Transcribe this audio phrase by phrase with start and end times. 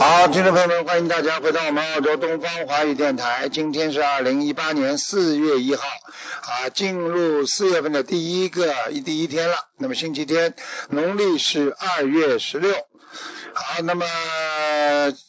[0.00, 3.50] 好，听众朋友们，欢迎大家回到我们澳洲东方华语电台。
[3.50, 5.86] 今天是二零一八年四月一号，
[6.40, 8.74] 啊，进入四月份的第一个
[9.04, 9.56] 第一天了。
[9.76, 10.54] 那么星期天，
[10.88, 12.74] 农历是二月十六。
[13.52, 14.06] 好，那么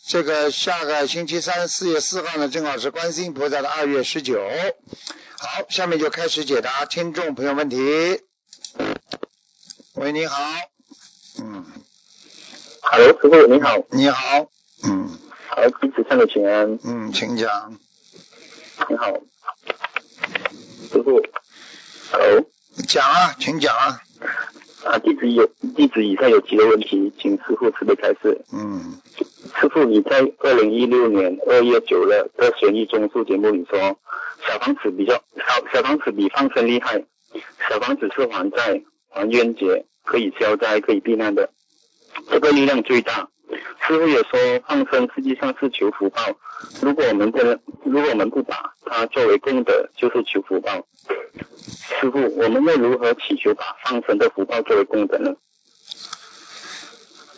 [0.08, 4.42] 这个下个星期三，四月四号呢，正好是观世音菩萨的二月十九。
[5.38, 8.22] 好，下面就开始解答听众朋友问题。
[9.96, 10.42] 喂，你好。
[11.42, 11.66] 嗯。
[12.84, 13.78] Hello，师傅你好。
[13.90, 14.50] 你好。
[14.84, 15.10] 嗯。
[15.48, 16.80] 好，弟子上的请安。
[16.84, 17.78] 嗯，请讲。
[18.90, 19.14] 你好，
[20.92, 21.22] 师傅。
[22.12, 22.46] Hello。
[22.88, 24.00] 讲啊，请讲啊。
[24.86, 28.44] 啊，弟子有弟子以上有几个问题，请师傅慈悲开示。
[28.54, 29.00] 嗯。
[29.60, 34.00] 师傅，你在二零一六年二月九日的悬疑综述节目里说，
[34.48, 37.04] 小房子比较小，小房子比放生厉害，
[37.70, 41.52] 小房子是还债、还冤结，可以消灾、可以避难的，
[42.32, 43.28] 这个力量最大。
[43.88, 46.22] 师傅也说，放生实际上是求福报，
[46.82, 50.86] 如果我们不能，如果我们不把它作为功德，就是求福报。
[52.00, 55.32] 师傅，我们要如何祈求把放生的福报作为功德呢？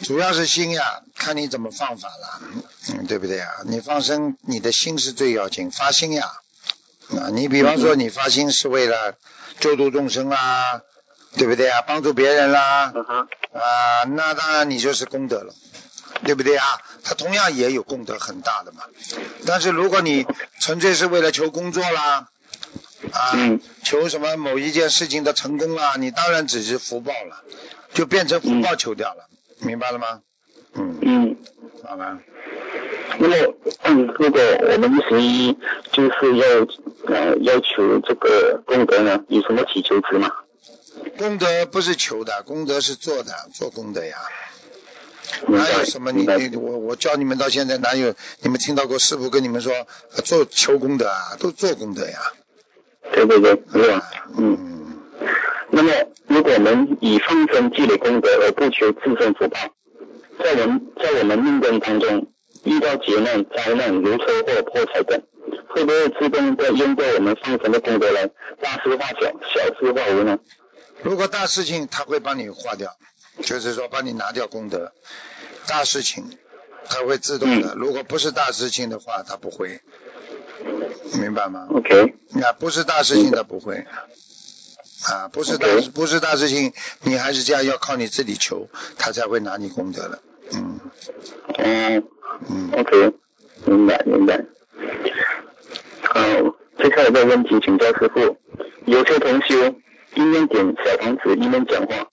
[0.03, 2.41] 主要是心呀，看你怎么放法了，
[2.89, 3.47] 嗯，对不对呀？
[3.65, 6.29] 你放生，你的心是最要紧，发心呀。
[7.09, 9.15] 啊，你比方说你发心是为了
[9.59, 10.81] 救度众生啦，
[11.37, 11.81] 对不对啊？
[11.81, 12.93] 帮助别人啦，
[13.53, 15.53] 啊，那当然你就是功德了，
[16.23, 16.65] 对不对啊？
[17.03, 18.83] 他同样也有功德很大的嘛。
[19.45, 20.25] 但是如果你
[20.59, 22.29] 纯粹是为了求工作啦，
[23.11, 27.43] 啊，嗯求什么某一件事情的成功啦，你当然只是福报了，
[27.93, 29.27] 就变成福报求掉了，
[29.59, 30.21] 明白了吗？
[30.75, 31.37] 嗯，嗯。
[31.83, 32.19] 好了。
[33.19, 33.35] 那么，
[33.83, 35.55] 嗯，如果我们十一
[35.91, 36.65] 就是要
[37.13, 40.31] 呃要求这个功德呢，有什么祈求词吗？
[41.17, 44.17] 功德不是求的，功德是做的，做功德呀。
[45.47, 49.73] 哪有什么你你我我教你们到现在哪有你们听到过师傅跟你们说
[50.15, 51.35] 呃做求功德啊？
[51.39, 52.19] 都做功德呀。
[53.11, 54.11] 对对对，是吧。
[54.37, 55.27] 嗯，嗯，
[55.71, 55.91] 那么
[56.27, 59.59] 如果我们以放生积累功德而不求自身福报，
[60.39, 62.27] 在我们在我们命根当中
[62.63, 65.21] 遇到劫难、灾难，如车祸、破财等，
[65.69, 68.25] 会不会自动的用过我们放生的功德来
[68.61, 70.39] 大事化小、小事化无呢？
[71.01, 72.89] 如果大事情他会帮你化掉，
[73.41, 74.93] 就是说帮你拿掉功德。
[75.67, 76.37] 大事情
[76.85, 79.81] 它会自动的，如果不是大事情的话，它不会。
[81.19, 83.85] 明白吗？OK，啊，不是大事情它不会。
[85.05, 90.19] 啊，不是大不是大事情，你还是这样要靠你自己求，他才会拿你功德的。
[90.53, 90.79] 嗯
[91.57, 92.07] 嗯。
[92.49, 93.13] 嗯，OK，
[93.65, 94.43] 明白明白。
[96.01, 96.19] 好，
[96.77, 98.37] 接下来的问题请教师傅，
[98.85, 99.75] 有些同修
[100.15, 102.07] 一面点小房子一面讲话，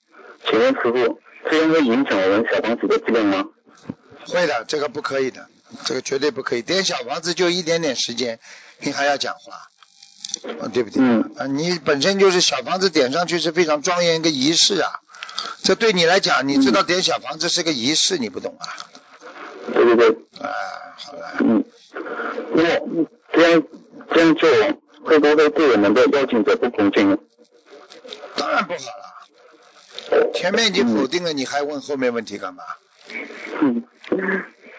[0.48, 1.20] 请问师傅，
[1.50, 3.44] 这样会影响我们小房子的质量吗？
[4.26, 5.48] 会的，这个不可以的，
[5.84, 6.62] 这个绝对不可以。
[6.62, 8.38] 点小房子就一点点时间，
[8.78, 9.68] 你还要讲话，
[10.60, 11.02] 啊，对不对？
[11.02, 15.00] 嗯啊，你本身就是小房子点上去是非常庄严一个仪式啊，
[15.62, 18.66] 这对你来讲，你知道点小房子是个仪式，你不懂啊？
[19.72, 20.08] 对对对，
[20.40, 20.50] 啊，
[20.96, 21.64] 好了，嗯，
[22.54, 23.62] 那么这样
[24.12, 24.50] 这样做
[25.04, 27.18] 会不会对我们的邀请者不恭敬呢？
[28.36, 29.09] 当然不好了。
[30.34, 32.62] 前面已经否定了，你还问后面问题干嘛？
[33.60, 33.82] 嗯，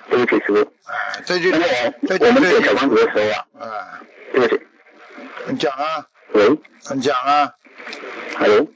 [0.10, 0.62] 对不起师傅。
[0.62, 1.66] 啊，这就那么
[2.08, 2.64] 这就我们点对。
[2.64, 4.00] 小房子的时候啊，啊，
[4.34, 4.62] 对不起，
[5.48, 6.58] 你讲啊，喂。
[6.94, 7.54] 你讲啊
[8.38, 8.68] ，，Hello，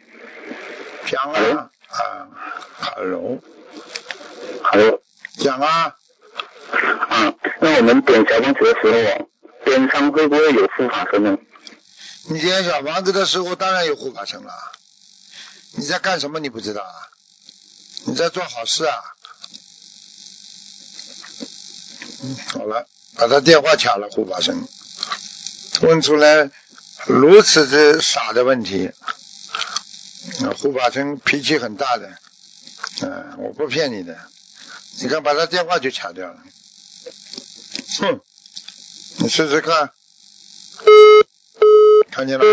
[1.08, 2.28] 讲啊，啊
[2.80, 5.02] ，hello，Hello，
[5.40, 5.96] 讲啊，
[7.10, 9.26] 啊，那我们点小房子的时候啊，
[9.66, 11.36] 边上会不会有护法神呢？
[12.30, 14.54] 你点小房子的时候，当然有护法神了。
[15.78, 16.40] 你在干什么？
[16.40, 16.96] 你不知道啊？
[18.06, 18.96] 你在做好事啊？
[22.54, 24.68] 好了，把他电话抢了，护法神
[25.82, 26.50] 问出来
[27.06, 28.92] 如此之傻的问题。
[30.42, 32.18] 啊，护法神脾气很大的，
[33.02, 34.18] 嗯、我不骗你的。
[35.00, 36.38] 你看，把他电话就抢掉了。
[38.00, 38.22] 哼，
[39.18, 39.92] 你试试看，
[42.12, 42.46] 看见了？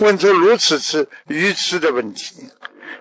[0.00, 2.48] 问出如此之愚痴的问题，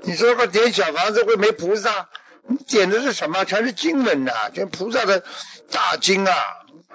[0.01, 2.10] 你说个点小房子会没菩萨？
[2.48, 3.46] 你点的是什么？
[3.46, 5.24] 全是经文呐、全菩萨的
[5.72, 6.34] 大经啊！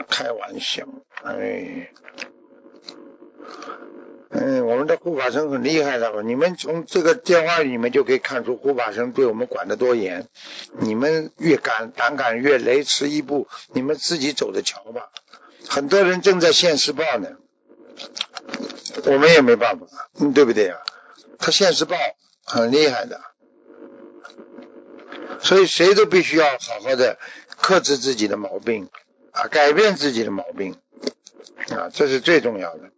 [0.08, 0.82] 开玩笑，
[1.22, 1.92] 哎，
[4.30, 10.26] 嗯，我们的护法神很厉害的，你们从这个电话里面就可以看出护法神对我们管得多严。
[10.80, 15.10] 你们越敢胆敢越雷池一步，你们自己走着瞧吧。
[15.68, 17.28] 很多人正在现世报呢，
[19.06, 19.86] 我们也没办法，
[20.34, 20.78] 对不对啊？
[21.38, 21.96] 他现世报
[22.44, 23.20] 很厉害的，
[25.40, 27.18] 所以谁都必须要好好的
[27.56, 28.88] 克制自己的毛病
[29.32, 30.76] 啊，改变自己的毛病
[31.70, 32.90] 啊，这是最重要的。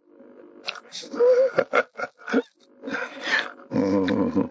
[3.69, 4.49] 嗯，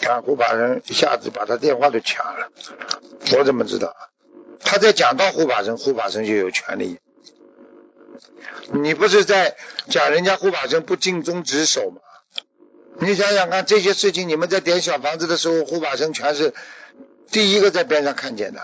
[0.00, 2.50] 看护法神一下子把他电话都抢了，
[3.36, 3.94] 我怎么知道？
[4.60, 6.98] 他在讲到护法神，护法神就有权利。
[8.72, 9.56] 你不是在
[9.88, 12.00] 讲人家护法神不尽忠职守吗？
[12.98, 16.54] 你想想看，这些事情你们在点小房子的时候，护法神全是
[17.30, 18.60] 第一个在边上看见的。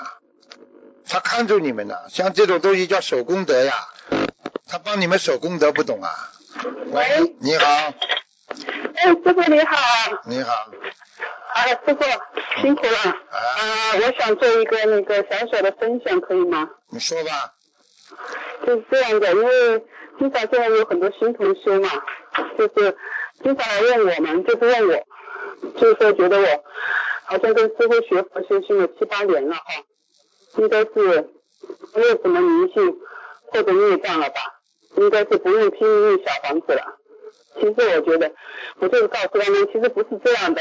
[1.08, 3.74] 他看住你们呢，像这种东西叫守功德呀，
[4.68, 6.10] 他帮你们守功德，不懂啊？
[6.92, 7.66] 喂，你好，
[8.94, 9.76] 哎，师傅你好。
[10.26, 10.52] 你好，
[11.54, 12.04] 啊，师傅
[12.62, 12.98] 辛苦了。
[12.98, 16.68] 啊，我想做一个那个小小的分享，可以吗？
[16.90, 17.54] 你说吧。
[18.66, 19.84] 就是这样的，因为
[20.18, 21.88] 经常现在有很多新同修嘛，
[22.58, 22.96] 就是
[23.42, 25.06] 经常来问我们，就是问我，
[25.78, 26.64] 就是说觉得我
[27.24, 29.62] 好像跟师傅学佛修心了七八年了哈。
[30.56, 31.30] 应该是
[31.94, 32.98] 没有什么灵性
[33.52, 34.40] 或者孽障了吧？
[34.96, 36.96] 应该是不用拼命小房子了。
[37.54, 38.32] 其实我觉得，
[38.80, 40.60] 我就是告诉他们，其实不是这样的。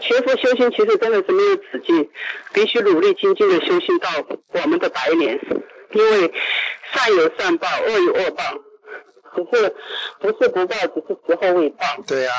[0.00, 2.10] 学佛修心其实真的是没有止境，
[2.52, 4.08] 必须努力精进的修行到
[4.52, 5.40] 我们的白年。
[5.92, 6.32] 因为
[6.92, 8.42] 善有善报，恶有恶报，
[9.36, 9.74] 只是
[10.18, 11.86] 不是不报，只是时候未到。
[12.06, 12.32] 对呀。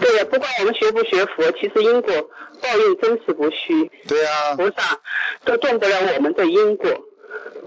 [0.00, 2.12] 对呀，不管我们学不学佛，其实因果
[2.62, 3.90] 报应真实不虚。
[4.06, 4.54] 对呀。
[4.56, 5.00] 菩萨
[5.44, 6.90] 都动不了我们的因果。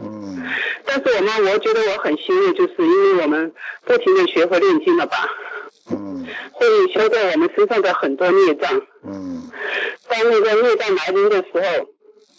[0.01, 0.43] 嗯。
[0.85, 3.53] 但是我们，我觉得我很幸运，就是因为我们
[3.85, 5.29] 不停的学佛念经了吧。
[5.91, 6.27] 嗯。
[6.51, 8.81] 会消掉我们身上的很多孽障。
[9.03, 9.49] 嗯。
[10.07, 11.89] 当那个孽障来临的时候，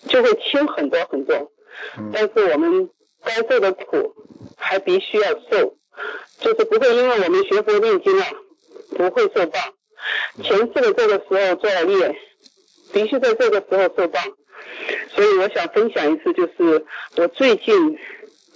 [0.09, 1.53] 就会轻很多很多。
[1.99, 2.11] 嗯。
[2.13, 2.89] 但是我们
[3.25, 4.15] 该受的苦
[4.57, 5.77] 还必须要受，
[6.41, 8.25] 就是不会因为我们学佛念经了。
[8.97, 9.59] 不会受报，
[10.41, 12.17] 前世的这个时候做了业，
[12.93, 14.21] 必须在这个时候受报。
[15.09, 16.85] 所以我想分享一次，就是
[17.17, 17.99] 我最近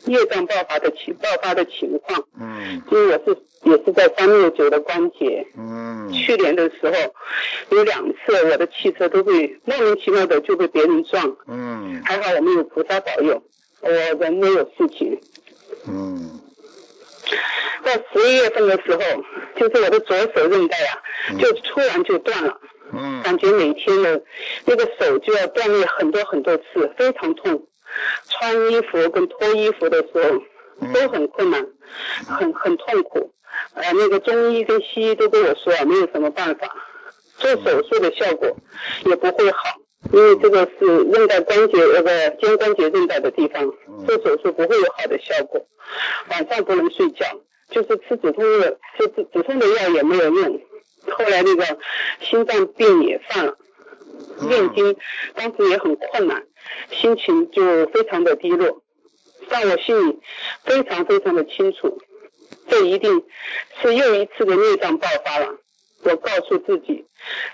[0.08, 2.24] 业障爆发的情爆发的情况。
[2.40, 2.82] 嗯。
[2.90, 5.46] 因为我是也是在三六九的关节。
[5.56, 6.10] 嗯。
[6.12, 11.36] 去年的时候有两次，我的汽车都会莫名其妙的就被别人撞。
[11.46, 12.02] 嗯。
[12.04, 13.42] 还好我们有菩萨保佑，
[13.80, 15.20] 我人没有事情。
[15.86, 16.40] 嗯。
[17.84, 19.00] 在十一月份的时候，
[19.56, 20.98] 就是我的左手韧带啊，
[21.38, 22.60] 就突然就断了，
[22.92, 24.22] 嗯，感觉每天的
[24.66, 27.66] 那个手就要断裂很多很多次，非常痛。
[28.28, 31.66] 穿衣服跟脱衣服的时候都很困难，
[32.26, 33.32] 很很痛苦。
[33.74, 36.74] 呃，那个中医跟西医都跟我说啊，没有什么办法，
[37.38, 38.56] 做手术的效果
[39.04, 39.58] 也不会好，
[40.12, 43.64] 因为这个是韧带关节那个肩关节韧带的地方，
[44.06, 45.66] 做手术不会有好的效果。
[46.30, 47.24] 晚上不能睡觉。
[47.70, 50.58] 就是吃止痛药，吃止止痛的药也没有用。
[51.10, 51.78] 后来那个
[52.18, 53.58] 心脏病也犯了，
[54.40, 54.96] 念经
[55.34, 56.42] 当时也很困难，
[56.90, 58.82] 心情就非常的低落。
[59.48, 60.18] 但我心里
[60.64, 62.00] 非常非常的清楚，
[62.68, 63.24] 这一定
[63.80, 65.56] 是又一次的孽障爆发了。
[66.02, 67.04] 我告诉自己，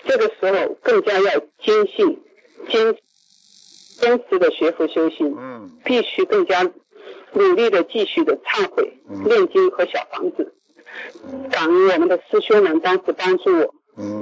[0.05, 2.21] 这个时候更加要坚信、
[2.69, 2.95] 坚
[3.99, 5.35] 坚持的学佛修行，
[5.83, 6.71] 必须更加。
[7.37, 8.93] 努力的继续的忏悔、
[9.25, 10.55] 念经和小房子，
[11.51, 13.65] 感恩我们的师兄们当时帮助我、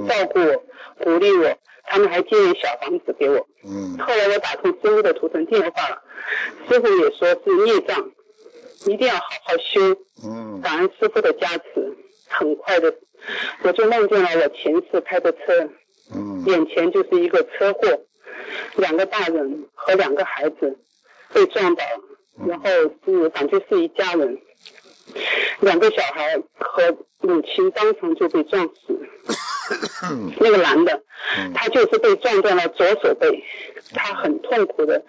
[0.08, 0.64] 照顾我、
[0.98, 3.46] 鼓励我，他们还借小房子给我。
[3.64, 6.02] 嗯后来我打通师傅的图腾电话了，
[6.68, 8.10] 师傅也说是孽障，
[8.86, 9.96] 一定要好好修。
[10.24, 11.96] 嗯感恩师傅的加持，
[12.28, 12.94] 很快的
[13.62, 15.68] 我就梦见了我前世开的车，
[16.14, 18.00] 嗯眼前就是一个车祸，
[18.76, 20.78] 两个大人和两个孩子
[21.32, 21.84] 被撞倒。
[22.48, 22.66] 然后
[23.04, 24.40] 是感觉是一家人，
[25.60, 28.98] 两个小孩和母亲当场就被撞死。
[30.40, 31.02] 那个男的，
[31.54, 33.42] 他就是被撞断了左手背，
[33.94, 35.02] 他很痛苦的，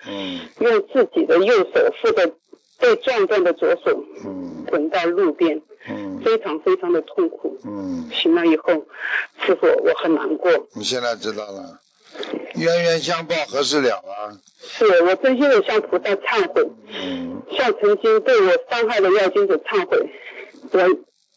[0.60, 2.32] 用自己的右手扶着
[2.80, 4.04] 被撞断的左手，
[4.68, 5.62] 滚到路边，
[6.24, 7.58] 非常非常的痛苦。
[8.14, 8.86] 醒了以后，
[9.46, 10.52] 师傅我很难过。
[10.74, 11.80] 你现在知道了。
[12.56, 14.32] 冤冤相报何时了啊？
[14.62, 16.66] 是我真心的向菩萨忏悔，
[17.52, 20.10] 向曾经对我伤害的妖精者忏悔。
[20.72, 20.80] 我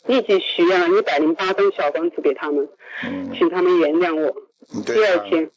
[0.08, 2.68] 立即许愿了一百零八张小房子给他们，
[3.36, 4.28] 请他们原谅我。
[4.28, 4.34] 啊。
[4.84, 5.50] 第二天，啊。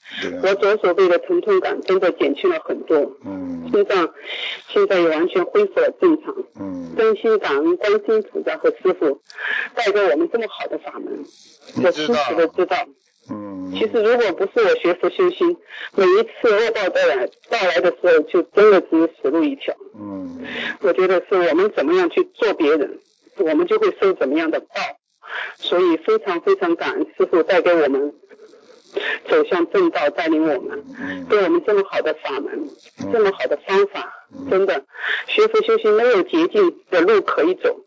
[0.44, 3.70] 我左手背的疼痛感真的减轻了很多，嗯。
[3.72, 4.14] 心脏
[4.68, 6.36] 现在也完全恢复了正常。
[6.60, 9.22] 嗯，真心感恩观世音菩萨和师傅
[9.74, 11.24] 带给我们这么好的法门，
[11.84, 12.76] 我清楚的知道。
[13.30, 15.56] 嗯，其实如果不是我学佛修心，
[15.96, 19.74] 每一次恶报到来到来的时候，就真的只有死路一条。
[19.98, 20.44] 嗯。
[20.82, 23.00] 我觉得是我们怎么样去做别人，
[23.42, 24.68] 我们就会受怎么样的报。
[25.56, 28.14] 所以非常非常感恩师傅带给我们
[29.30, 32.68] 走向正道，带领我们，嗯给我们这么好的法门，
[33.00, 34.12] 嗯这么好的方法，
[34.50, 34.84] 真的
[35.28, 37.80] 学佛修行没有捷径的路可以走。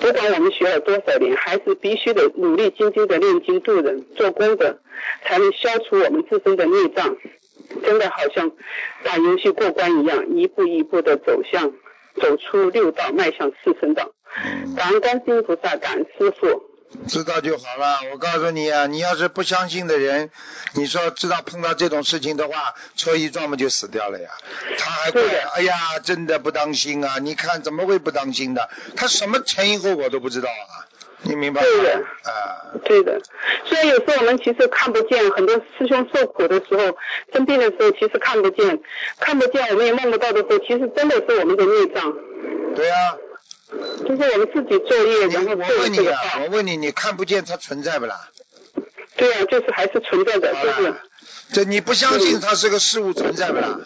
[0.00, 4.80] 不管我们学了多少年，还是必须得努力精进的念经度人，做功德，
[5.22, 7.16] 才能消除我们自身的孽障。
[7.84, 8.50] 真的好像
[9.04, 11.72] 打游戏过关一样，一步一步的走向，
[12.20, 14.10] 走出六道，迈向四圣道。
[14.44, 16.62] 嗯，感恩观世音菩萨，感恩师傅。
[17.08, 18.00] 知道就好了。
[18.12, 20.30] 我告诉你啊，你要是不相信的人，
[20.74, 24.28] 你说知道碰到这种事情的话，车一撞嘛就死掉了呀。
[24.76, 25.22] 他还怪
[25.54, 25.74] 哎呀，
[26.04, 27.16] 真的不当心啊！
[27.18, 28.68] 你看怎么会不当心的？
[28.94, 30.84] 他什么前因后果都不知道啊，
[31.22, 31.66] 你明白吗？
[31.66, 32.32] 对的啊，
[32.84, 33.20] 对的，
[33.64, 36.94] 所以有时候我们其实看不见，很多师兄受苦的时候，
[37.32, 38.78] 生病的时候其实看不见，
[39.18, 42.12] 看不见我们也梦不到的时候，其实真的是我们的孽障，
[42.76, 43.16] 对呀、
[44.06, 46.48] 就是我们自己作业，然后我问你啊，我。
[46.50, 48.28] 问你，你看不见它存在不啦？
[49.16, 51.02] 对啊，就是还是存在的，就是了，
[51.52, 53.80] 这你不相信它是个事物存在不啦？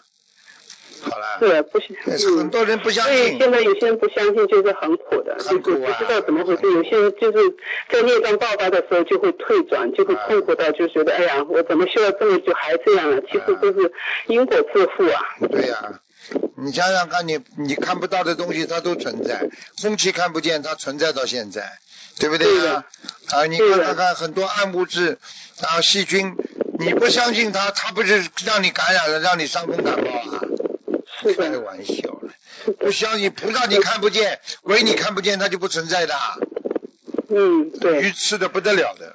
[1.09, 3.39] 好了，是不行，但是很多人不相所以信。
[3.39, 6.63] 现在有些人不相信，就是很苦的，就是很苦啊不知道怎么回事。
[6.73, 7.55] 有些人就是
[7.89, 13.21] 在孽障爆发的时候就会退转，就会痛苦到就觉得，哎呀，我怎么修了这么久还这样了？
[13.23, 13.93] 其实都是
[14.27, 15.23] 因果自负啊。
[15.49, 16.01] 对呀、
[16.57, 19.49] 你想想看你，你看不到的东西它都存在，
[19.83, 21.79] 空气看不见，它存在到现在，
[22.19, 22.85] 对不对呀、
[23.31, 23.45] 啊？
[23.47, 25.19] 你看看看很多暗物质
[25.61, 26.35] 啊，细菌，
[26.79, 30.43] 你不相信它，它不是让你感染了，让你伤风感冒啊？
[31.37, 32.33] 开，玩笑了，
[32.79, 36.15] 不，相信菩萨你看不见，鬼你看不见，它就不存在的，
[37.29, 38.13] 嗯，对愚。
[38.13, 39.15] 痴的不得了的。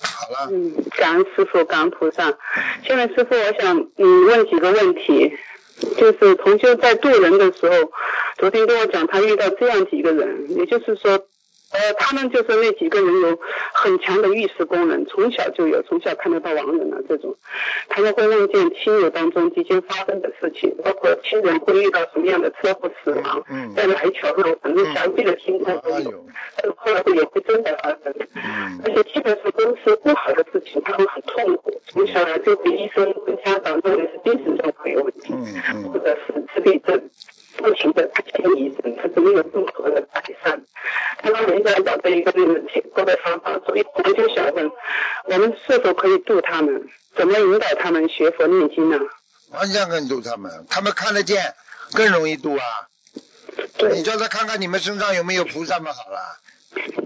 [0.00, 2.36] 好了，嗯，感恩师傅，感恩菩萨。
[2.84, 5.32] 现在师傅，我想嗯问几个问题，
[5.96, 7.92] 就是同修在渡人的时候，
[8.38, 11.26] 昨天跟我讲他遇到这样几个人，也就是说，
[11.72, 13.38] 呃，他们就是那几个人有
[13.72, 17.34] 很强的预示功能，从小就有，从小看得到亡人啊这种，
[17.88, 23.72] 他们会梦见亲友当中即将发生的事情，包括亲人会遇到什么样的车祸死亡，嗯。
[23.74, 26.24] 在哪一条路，反正详细的情况都有
[26.56, 28.14] 但是后来也会真的发生。
[28.34, 28.80] 嗯。
[28.84, 31.80] 而且基本上都是不好的事情，他们很痛苦。
[31.86, 35.84] 从小来就被医生跟家长认为是精神上会有问题，嗯嗯。
[35.90, 37.02] 或者是自闭症，
[37.56, 40.60] 不停的他见医生，他是没有任何的改善。
[41.22, 44.70] 他们人家找到一个那个解构的方法，所以我们就想问，
[45.26, 46.88] 我们是否可以度他们？
[47.14, 48.98] 怎么引导他们学佛念经呢？
[49.50, 51.54] 完全可以度他们，他们看得见，
[51.92, 52.64] 更容易度啊。
[53.92, 56.38] 你，叫他看看你们身上有没有菩萨们好了，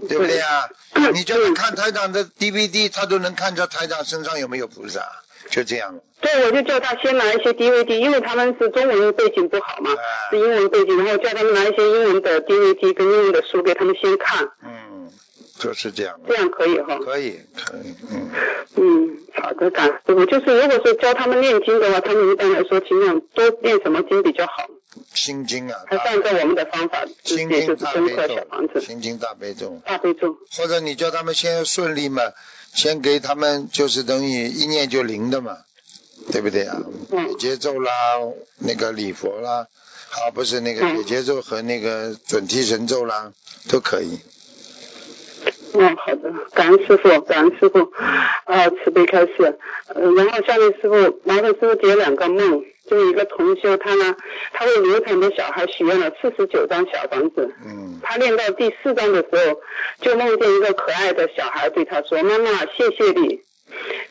[0.07, 0.69] 对不对呀？
[1.13, 5.01] 你叫他看台长的 DVD，他都能看出台长身上有没有菩萨，
[5.49, 5.99] 就这样。
[6.19, 15.11] 对，我就叫他先拿一些 DVD，因为他们是中文背景不好嘛，哎是英文背景，然后叫他们拿一些英文的 DVD 跟英文的书给他们先看，嗯，
[15.59, 16.97] 就是这样这样可以哈。
[16.97, 18.31] 可以，可以，嗯，
[18.77, 20.25] 嗯，好的，感恩师傅。
[20.25, 24.67] 就是如果说教他们念经的话，他们一般来说尽量多念什么经比较好？
[25.13, 30.35] 心经啊，还是按照我们的方法，心经大悲咒，心经大悲咒，大悲咒。
[30.57, 32.23] 或者你叫他们先顺利嘛，
[32.73, 35.57] 先给他们就是等于一念就灵的嘛，
[36.31, 36.81] 对不对啊？
[37.11, 37.91] 嗯解结咒啦，
[38.57, 39.67] 那个礼佛啦，
[40.11, 43.33] 啊，不是那个嗯解结咒和那个准提神咒啦，
[43.67, 44.19] 都可以。
[45.73, 47.79] 嗯，好的，感恩师傅，感恩师傅，
[48.45, 49.57] 啊，慈悲开示。
[49.93, 54.15] 呃，然后下面师傅，麻烦师傅解两个梦，就是一个同修，他呢，
[54.53, 59.59] 他为流产的小孩许愿了四十九张小房子，嗯他练到第四张的时候，
[60.01, 63.41] 就梦见一个可爱的小孩对他说：“妈妈，谢谢你。”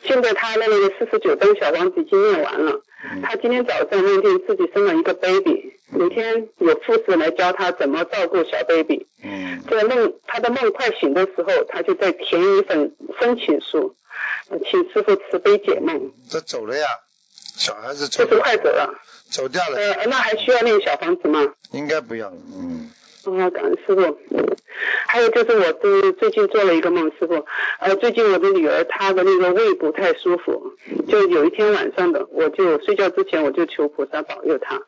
[0.03, 2.71] 现在他的那个四十九张小房子已经念完了。
[3.11, 9.05] 嗯他今天早上梦见自己生了一个 baby，每天有护士来教他怎么照顾小 baby。
[9.23, 13.95] 嗯在梦他的梦快醒的时候，他就在填一份申请书，
[14.49, 16.11] 呃请师傅慈悲解梦。
[16.29, 16.85] 这走了呀，
[17.55, 18.93] 小孩子走就是快走了，
[19.29, 21.53] 走掉了，呃，那还需要那个小房子吗？
[21.71, 22.37] 应该不要了。
[22.53, 22.91] 嗯
[23.35, 24.17] 啊，感恩师傅。
[25.07, 27.45] 还有就是我最最近做了一个梦，师傅，
[27.79, 30.71] 呃，最近我的女儿她的那个胃不太舒服，
[31.07, 34.79] 就有一天晚上的，我就睡觉之前我就求菩萨保佑她，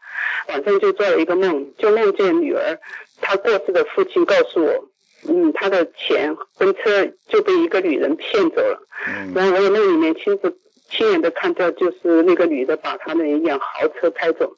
[0.49, 2.77] 晚上就做了一个梦，就梦见女儿
[3.21, 4.89] 她过世的父亲告诉我，
[5.27, 8.79] 嗯，他的钱婚车就被一个女人骗走了。
[9.07, 10.55] 嗯然后我也那里面亲自
[10.89, 14.53] 亲眼的看到，就是那个女的把他的一辆豪车开走，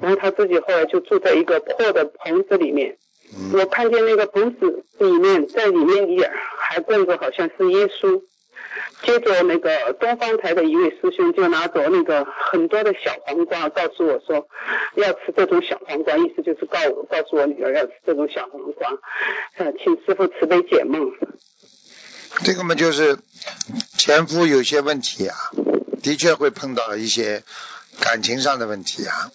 [0.00, 2.96] 然后他自己后来就住在一个破的棚子里面。
[3.36, 8.22] 嗯我看见那个棚子里面，在里面也还供着好像是耶稣。
[9.02, 14.48] 接着那个东方台的一位师兄就拿着那个很多的小黄瓜，告诉我说
[14.94, 18.88] 要吃这种小黄瓜，意思就是告我告诉我女儿要吃这种小黄瓜，
[19.58, 21.12] 呃，请师傅慈悲解梦。
[22.44, 23.18] 这个嘛就是
[23.98, 25.36] 前夫有些问题啊，
[26.02, 27.42] 的确会碰到一些
[28.00, 29.30] 感情上的问题啊。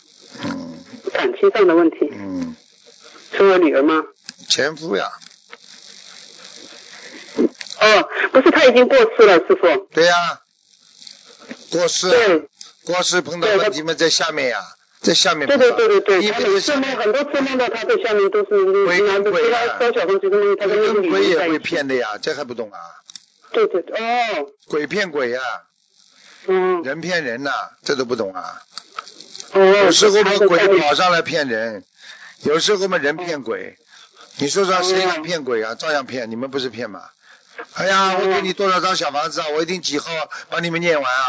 [0.45, 0.79] 嗯
[1.13, 2.55] 感情上的问题，嗯，
[3.39, 4.03] 是我女儿吗？
[4.49, 5.09] 前夫呀，
[7.79, 9.87] 哦，不是，他已经过世了，师傅。
[9.93, 10.13] 对呀、
[11.71, 12.49] 过世对，
[12.83, 14.61] 过世碰到问题嘛，在下面呀，
[14.99, 15.57] 在下面对。
[15.57, 21.59] 对对对对，她因为每次梦很多次梦到他在下面都是鬼拿着其鬼啊他烧小东西，都梦她跟那个女跟鬼也会。
[21.59, 22.79] 骗的呀，这还不懂啊？
[23.53, 25.39] 对对对，哦，鬼骗鬼呀、
[26.47, 27.51] 嗯，人骗人呐、
[27.83, 28.61] 这都不懂啊？
[29.53, 31.85] 哦，有时候把鬼跑上来骗人，
[32.43, 33.77] 有时候嘛人骗鬼。
[34.41, 35.75] 你说说谁敢骗鬼啊？
[35.75, 37.01] 照样骗，你们不是骗吗？
[37.73, 39.47] 哎呀，我给你多少张小房子啊？
[39.49, 40.09] 我一定几号
[40.49, 41.25] 把你们念完啊？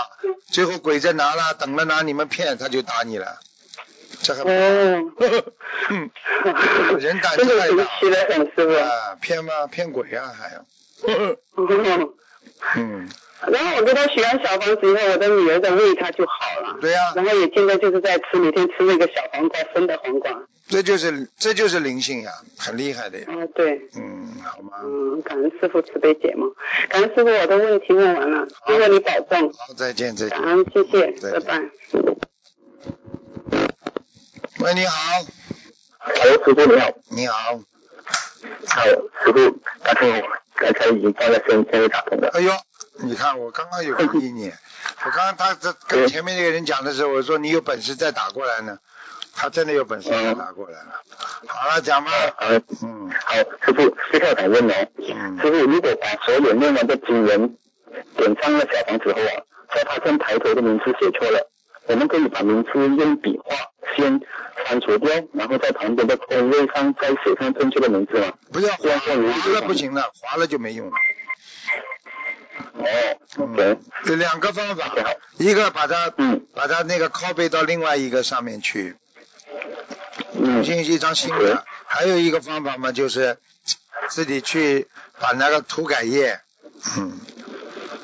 [0.52, 3.40] 最后鬼在拿了，等着拿你们骗，他就打你了。
[4.22, 5.12] 这还不哦，
[5.88, 6.10] 嗯，
[7.00, 8.72] 人胆真的神子太大奇了，很师傅。
[8.74, 9.66] 啊，骗吗？
[9.66, 10.60] 骗鬼啊，还要。
[11.02, 12.14] 哦
[12.76, 13.08] 嗯，
[13.48, 16.76] 然后我给他许完小房子以后，我的女儿在喂他就好了。
[16.80, 20.30] 对呀、然后也现在就是在吃，每天吃那个小黄瓜，生的黄瓜。
[20.70, 23.26] 这就是这就是灵性呀，很厉害的呀。
[23.28, 24.78] 哦，对，嗯，好吗？
[24.84, 26.48] 嗯，感恩师傅慈悲解梦，
[26.88, 30.48] 感恩师傅我的问题问完了，师傅你保重，好，再见，再见感。
[30.48, 31.60] 恩谢谢，拜拜。
[34.60, 35.26] 喂，你好
[35.98, 36.92] ，Hello，师傅你好。
[37.08, 37.60] 你好。
[38.68, 42.28] 好，师傅，刚才我刚才已经放在身现在打通了。
[42.28, 42.52] 哎呦，
[43.02, 44.46] 你看我刚刚有回应你，
[45.04, 48.78] 我刚刚他这跟前面那个人讲的时候，我说你有本事再打过来呢，
[49.40, 51.00] 他真的有本事再打过来了。
[51.46, 52.10] 好了，讲吧。
[52.36, 57.56] 呃，嗯好，师傅，接下来想问哦，嗯师傅，如果把所有念完的经文
[58.18, 59.32] 点上了小房子后啊，
[59.74, 61.50] 在他正抬头的名字写错了，
[61.86, 63.56] 我们可以把名字用笔画
[63.96, 64.20] 先
[64.66, 68.34] 删除掉，然后在旁边的空位上再写上正确的名字吗？
[68.52, 70.92] 不要划划了不行了，划了就没用了。
[72.74, 72.84] 哦
[73.38, 74.92] ，OK，有两个方法，
[75.38, 78.96] 一个把它嗯把它那个 copy 到另外一个上面去，
[80.34, 81.64] 嗯，进一张新的。
[81.84, 83.36] 还有一个方法嘛，就是
[84.08, 86.40] 自己去把那个涂改液，
[86.96, 87.18] 嗯，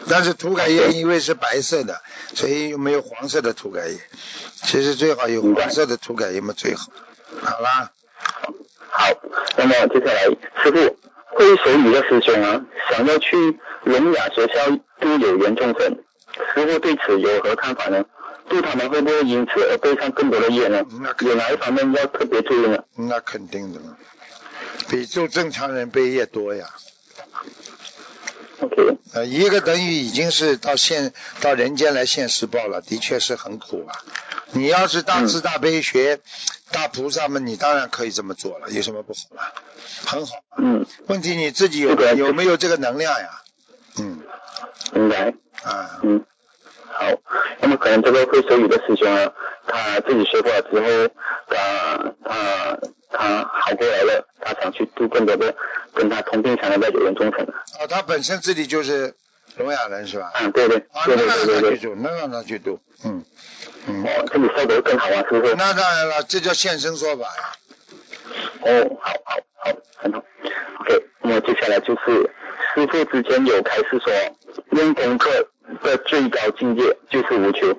[0.09, 2.01] 但是涂改液因为是白色的，
[2.35, 3.99] 所以又没有黄色的涂改液。
[4.65, 6.89] 其实最好有黄色的涂改液嘛最好。
[7.43, 7.93] 好啦，
[8.91, 9.09] 好，
[9.57, 10.25] 那么接下来
[10.63, 10.97] 师傅
[11.37, 13.37] 会手语的师兄啊，想要去
[13.85, 15.99] 聋哑学校度有缘众生，
[16.55, 18.05] 师傅对此有何看法呢？
[18.49, 20.85] 度他们会不会因此而背上更多的业呢？
[21.01, 22.85] 那有哪一方面要特别注意呢？
[22.95, 23.97] 那肯定的了，
[24.89, 26.69] 比做正常人背业多呀。
[28.61, 33.95] OK，呃，一个等于已经是到现到人间来现世报了，的确是很苦啊。
[34.53, 36.21] 你要是大慈大悲学
[36.71, 39.53] 大菩萨们，你当然可以这么做了，有什么不好啊？
[40.07, 40.37] 很好。
[40.57, 43.43] 嗯，问题你自己有对有没有这个能量呀？
[43.99, 44.23] 嗯
[44.93, 45.35] 明白。
[45.63, 46.25] 啊，嗯，
[46.99, 47.13] 好，
[47.61, 49.31] 那么可能这个会手语的师兄呢，
[49.67, 51.15] 他自己学过了之后，
[51.49, 52.79] 他他
[53.11, 55.55] 他好过来了，他想去度更多的
[55.95, 57.47] 跟他同病相怜的有缘众生。
[57.79, 59.15] 哦，他本身自己就是
[59.59, 60.33] 聋哑人是吧？
[60.41, 61.71] 嗯，对对啊，对对对对对。
[61.71, 63.23] 他去读，那让他去读，嗯
[63.87, 65.55] 嗯，哦，这里效果会更好啊，师傅。
[65.55, 67.53] 那当然了，这叫现身说法呀。
[68.63, 70.23] 哦，好好好，很好。
[70.81, 72.31] OK，那么接下来就是
[72.75, 74.13] 师傅之前有开始说，
[74.71, 75.31] 练功课
[75.87, 77.79] 的最高境界就是无求。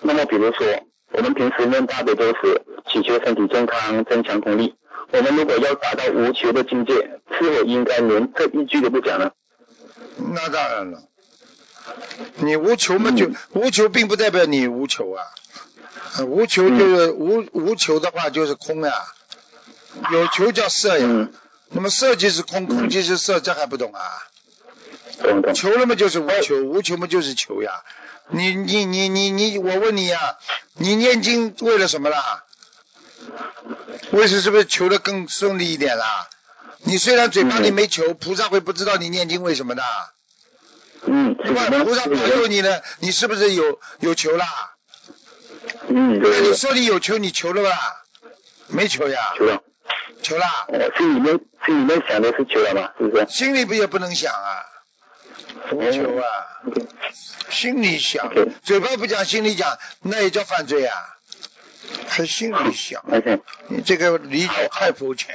[0.00, 0.66] 那么比如说，
[1.10, 4.74] 我们平时念大悲咒时，祈求身体健康、增强功力。
[5.10, 6.94] 我们如果要达到无求的境界，
[7.38, 9.32] 是否应该连这一句都不讲呢？
[10.16, 11.02] 那当然了，
[12.36, 15.24] 你无求嘛就、无求，并不代表你无求啊。
[16.18, 18.92] 呃无求就是、无无求的话就是空呀，
[20.12, 21.06] 有求叫色呀。
[21.06, 21.32] 嗯，
[21.70, 24.00] 那么色即是空，空即是色，这还不懂啊？
[25.22, 25.54] 懂懂。
[25.54, 27.82] 求了嘛就是无求，无求嘛就是求呀。
[28.28, 30.36] 你你你你你，我问你呀，
[30.74, 32.44] 你念经为了什么啦？
[34.10, 36.28] 为是是不是求的更顺利一点啦？
[36.84, 39.82] 你虽然嘴巴里没求，菩萨会不知道你念经为什么的？
[41.04, 44.46] 嗯，菩萨保佑你呢，你是不是有有求啦？
[45.88, 47.70] 嗯，对那你说你有求，你求了吧？
[48.68, 49.18] 没求呀？
[49.36, 49.62] 求了。
[50.22, 50.66] 求啦？
[50.68, 53.26] 我心里面心里面想的是求了吧，是不是？
[53.28, 54.62] 心里不也不能想啊？
[55.92, 56.24] 求啊？
[57.48, 60.96] 心里想，嘴巴不讲，心里讲，那也叫犯罪啊！
[62.08, 63.02] 还心里想，
[63.68, 65.34] 你这个理解太肤浅，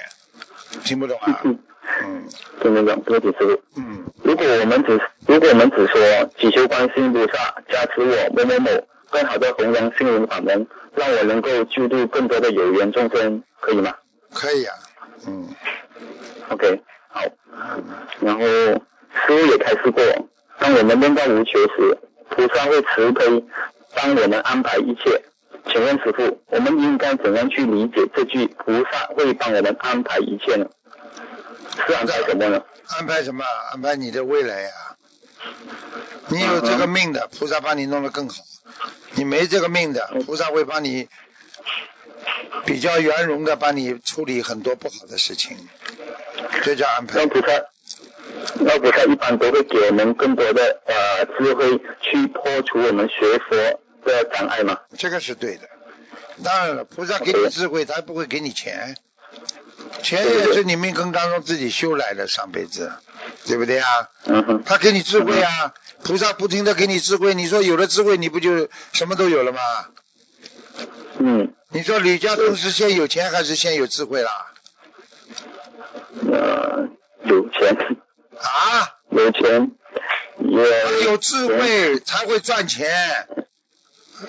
[0.84, 1.42] 听不懂啊？
[1.44, 2.28] 嗯，
[2.62, 3.62] 听不懂，对不起师傅。
[3.76, 13.94] 嗯，如果我们只如果我们只说祈求观世音菩萨加持我某某某更好的弘扬心灵法门，让我能够救度更多的有缘众生，可以吗？
[14.34, 14.76] 可以啊。
[15.28, 15.48] 嗯。
[16.50, 17.22] OK，好。
[18.22, 18.46] 然后
[19.26, 20.04] 师傅也开示过，
[20.60, 21.98] 当我们念到无求时，
[22.30, 23.44] 菩萨会慈悲
[23.96, 25.22] 帮我们安排一切。
[25.70, 30.68] 请问师傅，我们应该怎样去理解这句“菩萨会帮我们安排一切”呢？
[31.86, 32.64] 是安排什么呢？
[32.98, 33.44] 安排什么？
[33.74, 34.72] 安排你的未来呀！
[36.30, 38.44] 你有这个命的，菩萨帮你弄得更好；
[39.16, 41.10] 你没这个命的，菩萨会帮你
[42.66, 45.58] 比较圆融的帮你处理很多不好的事情。
[46.64, 47.20] 这叫安排。
[47.20, 47.48] 那菩萨，
[48.56, 53.56] 那菩萨一般都会给我们更多的呃智慧，去破除我们学佛
[54.06, 54.80] 的障碍嘛？
[54.98, 55.68] 这个是对的。
[56.44, 58.96] 当然了，菩萨给你智慧，他不会给你钱。
[60.02, 62.92] 钱也是你命根当中自己修来的，上辈子，
[63.46, 63.88] 对不对啊？
[64.26, 69.60] 嗯他给你智慧啊，菩萨不停的给你智慧，你说有了智慧，你不就什么都有了吗？
[71.20, 71.54] 嗯。
[71.70, 74.32] 你说李嘉诚是先有钱还是先有智慧啦？
[76.32, 76.88] 呃，
[77.26, 77.76] 有钱。
[78.40, 78.96] 啊？
[79.10, 79.72] 有钱。
[80.40, 81.04] 也。
[81.04, 83.28] 有智慧才会赚钱。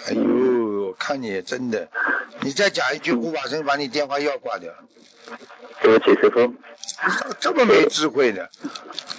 [0.06, 1.88] 哎呦，我看你真的，
[2.42, 4.72] 你再讲一句，护法神把你电话要挂掉。
[5.80, 6.54] 对不起，师傅。
[7.40, 8.50] 这么没智慧的，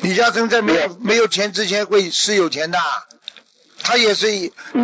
[0.01, 2.79] 李嘉诚在没有没有钱之前会是有钱的，
[3.83, 4.27] 他也是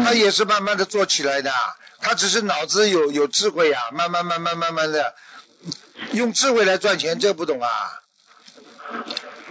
[0.04, 1.52] 他也是慢慢的做起来的，
[2.00, 5.16] 他只是脑子有有智慧啊，慢慢慢慢慢慢的
[6.12, 7.70] 用智慧来赚钱，这不懂啊？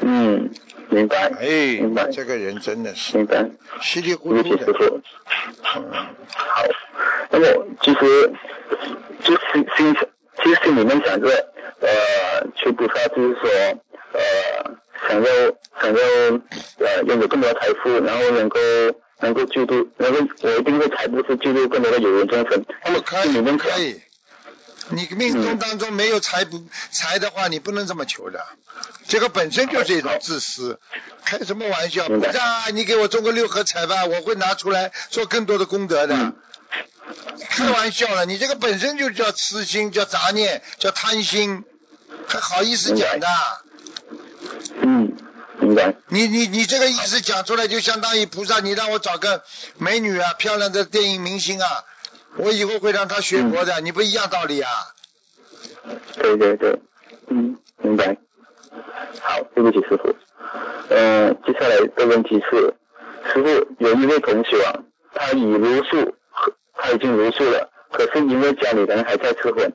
[0.01, 0.51] 嗯，
[0.89, 1.31] 明白。
[1.41, 1.47] 哎，
[1.81, 2.11] 明白。
[2.11, 3.49] 这个人真的是明白，
[3.81, 4.67] 稀里糊涂的。
[4.67, 5.01] 师傅。
[5.77, 5.93] 嗯，
[6.35, 6.65] 好。
[7.31, 8.33] 那么其实
[9.23, 9.97] 就心心
[10.43, 11.51] 其实心里面想着。
[11.81, 13.51] 呃，去菩萨就是说，
[14.13, 14.21] 呃，
[15.07, 15.29] 想要
[15.83, 16.01] 想要
[16.79, 18.59] 呃拥有更多的财富，然后能够
[19.21, 22.65] 能够救度，能够我一定会财富是救度更多的有缘众生。
[22.85, 24.01] 那么可以可以，
[24.91, 28.45] 你命中当中没有财不财的话，你不能这么求的，
[29.09, 30.79] 这个本身就是一种自私，
[31.25, 32.09] 开什么玩笑？
[32.09, 36.33] 菩萨，你给我中个六合彩吧，我会拿出来做更多的功德的。
[37.49, 41.65] 开玩笑了，你这个本身就叫痴心，叫杂念，叫贪心。
[42.27, 43.29] 还好意思讲的？
[44.83, 45.17] 嗯，
[45.59, 45.95] 明白。
[46.09, 49.45] 你你你这个意思讲出来，就相当于菩萨，你让我找个
[49.77, 51.85] 美女啊，漂亮的电影明星啊，
[52.37, 54.71] 我以后会让他学佛的，你不一样道理啊？
[56.15, 56.79] 对对对，
[57.29, 58.17] 嗯，明白。
[59.21, 60.15] 好，对不起师傅。
[60.89, 62.75] 嗯，接下来的问题是，
[63.33, 64.75] 师傅有一位同学啊，
[65.15, 66.15] 他已如数，
[66.75, 69.73] 他已经如数了，可是因为家里人还在催婚。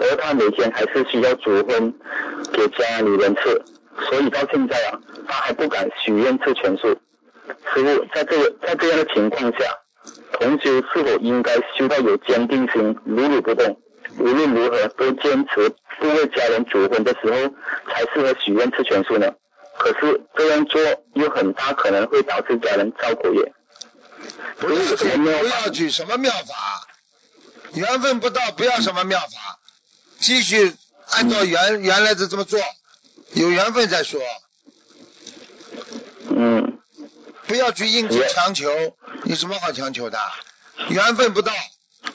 [0.00, 1.94] 而他每天还是需要煮荤
[2.52, 3.62] 给家里人吃，
[4.08, 6.88] 所以到现在啊，他还不敢许愿吃全素。
[7.72, 9.64] 师傅，在这个在这样的情况下，
[10.32, 13.80] 同修是否应该修到有坚定心，如履不动，
[14.18, 17.54] 无论如何都坚持不为家人主婚的时候，
[17.92, 19.32] 才适合许愿吃全素呢？
[19.78, 20.80] 可是这样做
[21.14, 23.52] 又很大可能会导致家人造口业。
[24.58, 26.86] 不要举不要举什么妙法，
[27.74, 29.58] 缘分不到，不要什么妙法。
[30.18, 30.74] 继续
[31.10, 32.60] 按照原原来的这么做，
[33.32, 34.20] 有缘分再说。
[36.28, 36.71] 嗯。
[37.46, 38.70] 不要去硬去强求，
[39.24, 40.18] 有什么好强求的？
[40.88, 41.52] 缘分不到，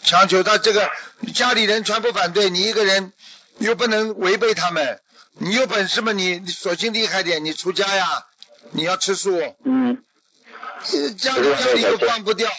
[0.04, 0.90] 强求他这个
[1.34, 3.14] 家里人全部反对，你一个人
[3.58, 5.00] 又不能违背他们。
[5.40, 6.12] 你有本事嘛？
[6.14, 8.26] 你索性厉害点，你出家呀！
[8.72, 9.40] 你要吃素。
[9.64, 10.04] 嗯。
[11.18, 12.50] 家里家里又放不掉。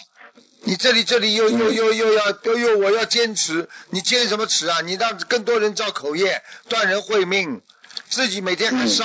[0.63, 4.81] 你这里这里又又又又要又又我要坚持，你坚什么持啊？
[4.83, 7.63] 你让更多人造口业，断人慧命，
[8.11, 9.05] 自己每天还烧，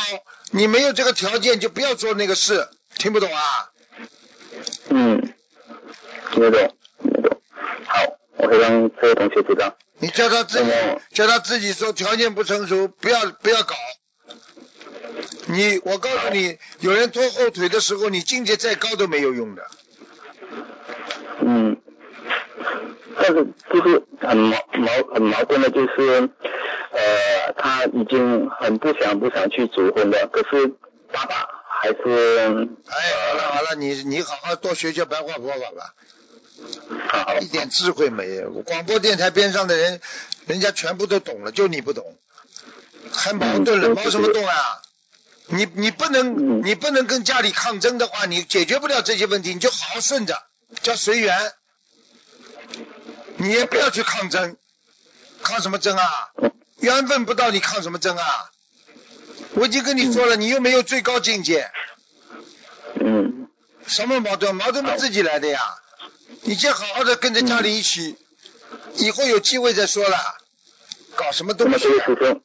[0.52, 2.67] 你没有这个条件就不要做那个事，
[3.04, 3.42] 听不懂啊？
[4.88, 5.22] 嗯，
[6.32, 7.42] 听得懂，听得懂。
[7.86, 8.00] 好，
[8.38, 9.76] 我会让这位同学知道。
[10.00, 10.72] 你叫他自己
[11.12, 13.76] 叫他自己说条件不成熟，不要不要搞。
[15.48, 19.63] 你我告诉你，有人拖后腿的时候，你境界再高都没有用的。
[21.42, 21.76] 嗯，
[23.18, 26.30] 但是就是很矛矛很矛盾的，就是
[26.92, 30.68] 呃他已经很不想不想去结婚了，可是
[31.12, 31.46] 爸爸
[31.84, 35.93] 还是哎好了好了，你你好好多学学白话佛法吧，
[37.10, 40.00] 好一点智慧没有，广播电台边上的人，
[40.46, 42.17] 人家全部都懂了，就你不懂。
[43.12, 44.82] 还矛盾了，嗯矛什么盾啊？
[45.48, 50.41] 你你不能嗯你不能跟家里抗争的话，你解决不了这些问题，你就好好顺着，
[50.84, 51.52] 叫随缘。
[53.36, 54.56] 你也不要去抗争，
[55.41, 56.08] 抗什么争啊？
[56.80, 58.24] 缘分不到，你抗什么争啊？
[59.56, 61.70] 我已经跟你说了，你又没有最高境界，
[63.00, 63.48] 嗯
[63.86, 64.56] 什么矛盾？
[64.56, 65.60] 矛盾嘛自己来的呀。
[66.42, 68.18] 你先好好的跟着家里一起，
[68.96, 70.18] 以后有机会再说了。
[71.16, 72.06] 搞什么那么东西啊？
[72.08, 72.42] 这个师兄，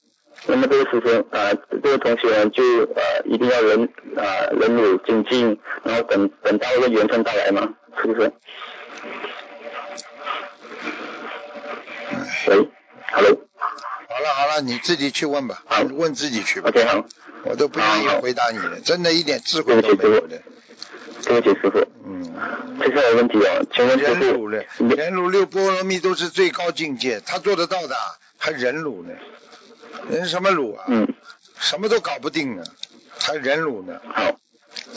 [0.46, 2.62] 那么这个师兄啊、这个同学就
[2.94, 3.84] 呃一定要忍
[4.16, 7.66] 啊、忍辱精进，然后等等到一个缘分到来嘛，
[8.00, 8.32] 是不是？
[12.48, 12.68] 喂
[13.10, 13.40] ，Hello，
[14.08, 16.70] 好了好了，你自己去问吧，好问自己去吧。
[16.70, 17.04] OK 好，
[17.44, 20.40] 我都不愿意回答你了，真的一点智慧都没有的。
[21.24, 22.24] 对不起师傅，嗯，
[22.80, 27.96] 接下来问题啊，请问师傅忍辱了，你忍辱六波罗蜜都是最高境界，他做得到的，
[28.38, 29.12] 还忍辱呢？
[30.10, 30.84] 忍什么辱啊？
[30.88, 31.14] 嗯
[31.60, 32.62] 什么都搞不定呢，
[33.18, 34.00] 还忍辱呢？
[34.14, 34.38] 好，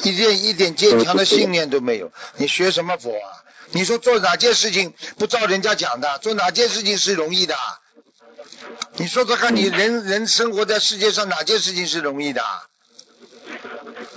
[0.03, 3.27] 一点一点坚强的信念都没有，你学什么佛啊？
[3.71, 6.19] 你说做哪件事情不照人家讲的？
[6.19, 7.55] 做哪件事情是容易的？
[8.97, 12.41] 你说说看，你人人生活在世界上哪件事情是容易的？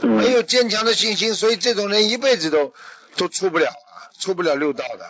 [0.02, 2.74] 嗯没有坚强的信心，所以这种人一辈子都
[3.16, 5.06] 都出不了啊，出不了六道的。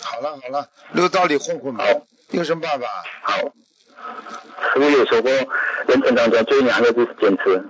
[0.00, 1.84] 好了好了，六道里混混吧，
[2.30, 2.86] 有什么办法？
[3.22, 7.64] 好，师傅有说过，人生当中最难的就是坚持。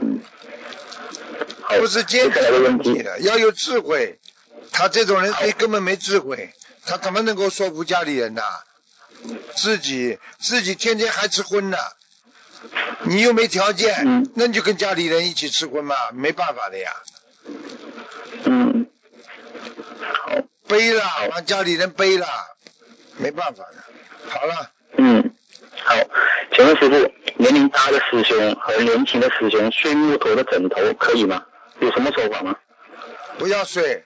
[0.00, 0.20] 嗯，
[1.62, 4.20] 好，不是坚持的问题，问题的，要有智慧。
[4.72, 6.52] 他这种人他根本没智慧，
[6.84, 8.42] 他怎么能够说服家里人呢？
[9.54, 11.78] 自己自己天天还吃荤呢，
[13.04, 16.90] 你又没条件，嗯那你就跟家里人一起吃荤嘛，没办法的呀。
[18.44, 18.86] 嗯，
[20.00, 22.26] 好，背了，让家里人背了，
[23.16, 23.84] 没办法的。
[24.28, 25.34] 好了，嗯，
[25.84, 25.94] 好，
[26.54, 31.44] 请问师傅，年龄大的师兄和年轻的师兄睡木头的枕头可以吗？
[31.80, 32.56] 有什么说法吗？
[33.38, 34.04] 不要睡，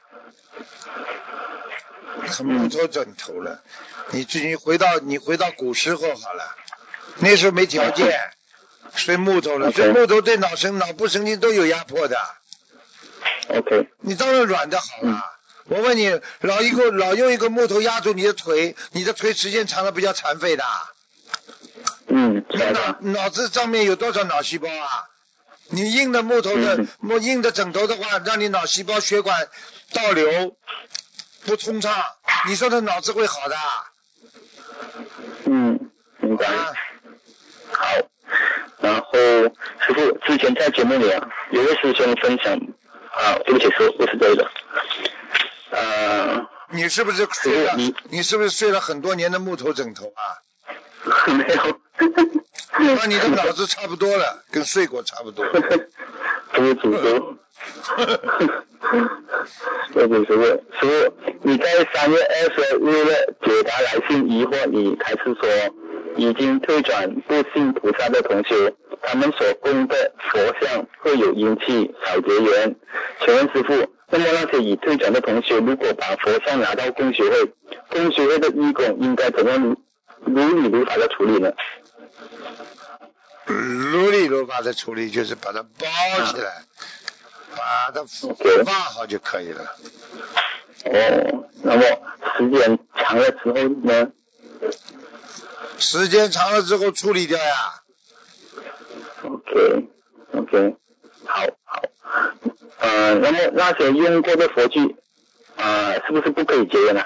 [2.27, 3.63] 什么做枕头了？
[4.11, 6.55] 你最近回到你回到古时候好了，
[7.19, 8.19] 那时候没条件，
[8.95, 12.17] 睡木头了，睡木头对脑神脑部神经都有压迫的
[13.49, 15.23] ，OK，你当然软的好了。
[15.69, 20.65] 我问你，老一个老用一个木头压住你的腿，你的腿时间长了不叫残废的？
[22.07, 24.89] 嗯，你知道脑，脑子上面有多少脑细胞啊？
[25.69, 26.89] 你硬的木头的嗯。
[27.01, 29.49] 木硬的枕头的话，让你脑细胞血管
[29.93, 30.57] 倒流
[31.47, 31.95] 不通畅，
[32.49, 33.63] 你说他脑子会好的啊？
[35.47, 36.47] 嗯，明白。
[36.47, 36.73] 啊
[37.73, 37.87] 好，
[38.81, 42.55] 然后师傅之前在节目里啊，有位师兄分享
[43.13, 44.51] 啊，对不起，师傅不是这个，
[45.71, 47.95] 呃，你是不是睡了你？
[48.11, 50.23] 你是不是睡了很多年的木头枕头啊？
[51.27, 51.79] 没有，
[52.79, 55.45] 那你的脑子差不多了，跟睡过差不多。
[55.49, 55.61] 对
[56.75, 57.39] 不起，师傅。
[59.93, 60.87] 对不起，师傅，师傅，
[61.43, 65.49] 你在三月二十日的解答来信疑惑你开始说，
[66.17, 72.77] 已经退转不信菩萨的同学，他们所供的佛像会有阴气，少结缘。
[73.25, 73.73] 请问师傅，
[74.11, 77.53] 那么那些已退转的同学，如果把佛像拿到供学会，
[77.89, 79.77] 供学会的义工应该怎么
[80.25, 81.53] 如如理如法的处理呢？
[83.47, 85.69] 如理如法的处理就是把它包
[86.27, 86.65] 起来，
[87.57, 88.05] 把它
[88.65, 89.65] 放好就可以了。
[90.85, 91.83] 哦，那么
[92.37, 94.13] 时间长了之后呢？
[95.79, 97.55] 时间长了之后处理掉呀。
[99.23, 99.89] OK
[100.33, 100.77] OK，
[101.25, 101.83] 好好，
[102.79, 104.97] 呃，那么那些用过的佛具，
[105.57, 107.05] 啊、是不是不可以结缘呢？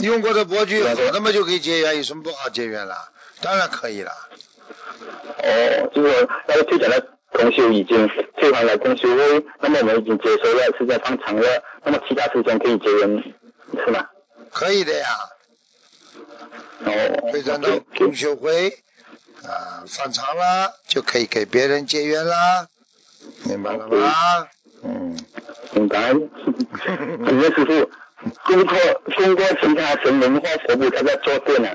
[0.00, 2.94] 用过的佛具对对好的嘛就可以结缘，有什么不好结缘了？
[3.40, 4.12] 当然可以了。
[5.38, 13.22] 哦，就是说那个退转的同修已经退还了公修会，那么我们已经接收了，时间放长了，那么其他时间可以结缘
[13.84, 14.06] 是吗？
[14.50, 15.06] 可以的呀，
[16.84, 18.70] 哦，会转到公修会
[19.44, 22.66] 啊，放长了就可以给别人结缘啦，
[23.44, 24.14] 明白了吗？
[24.82, 25.16] 嗯，
[25.72, 26.14] 明白。
[26.84, 27.90] 请问师傅，
[28.44, 28.76] 供过
[29.16, 31.68] 供过其他神文化佛菩萨在做对呢、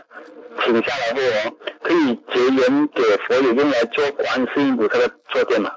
[0.62, 5.72] 请下来后哦，可以结缘给佛友用来做观世音菩萨的坐垫嘛？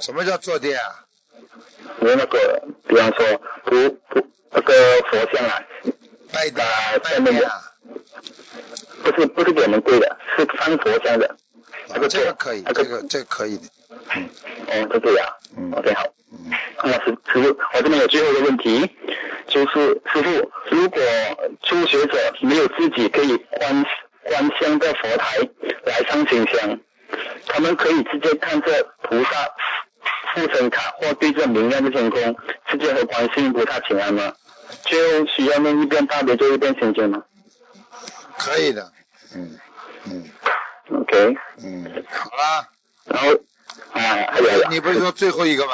[0.00, 1.04] 什么叫坐垫啊？
[2.00, 4.72] 因为那个，比方说不不那个
[5.10, 5.62] 佛像啊，
[6.32, 7.72] 拜的啊拜面啊，
[9.02, 11.26] 不是不是给我们跪的，是放佛像的。
[11.88, 13.64] 啊这个这个可以，那这个这个可以的。
[13.90, 14.28] 嗯
[14.66, 15.24] 哦，这个呀、
[15.56, 16.04] 嗯 OK 好。
[16.30, 16.50] 嗯，
[16.84, 18.90] 那师师傅，我这边有最后一个问题，
[19.46, 21.00] 就是师傅，如果
[21.62, 23.84] 初学者没有自己可以观
[24.24, 25.38] 观香的佛台
[25.84, 26.78] 来上清香，
[27.46, 29.30] 他们可以直接看着菩萨
[30.34, 34.32] 护身塔或对着明亮的天空，直接和观世音菩萨请安吗？
[34.84, 37.22] 就需要念一遍大悲咒一遍心经吗？
[38.36, 38.92] 可以的，
[39.34, 39.58] 嗯
[40.04, 40.24] 嗯
[40.92, 42.68] ？OK，嗯，好啦。
[43.06, 43.30] 然后
[43.98, 45.72] 啊，还有你不是说最后一个吗？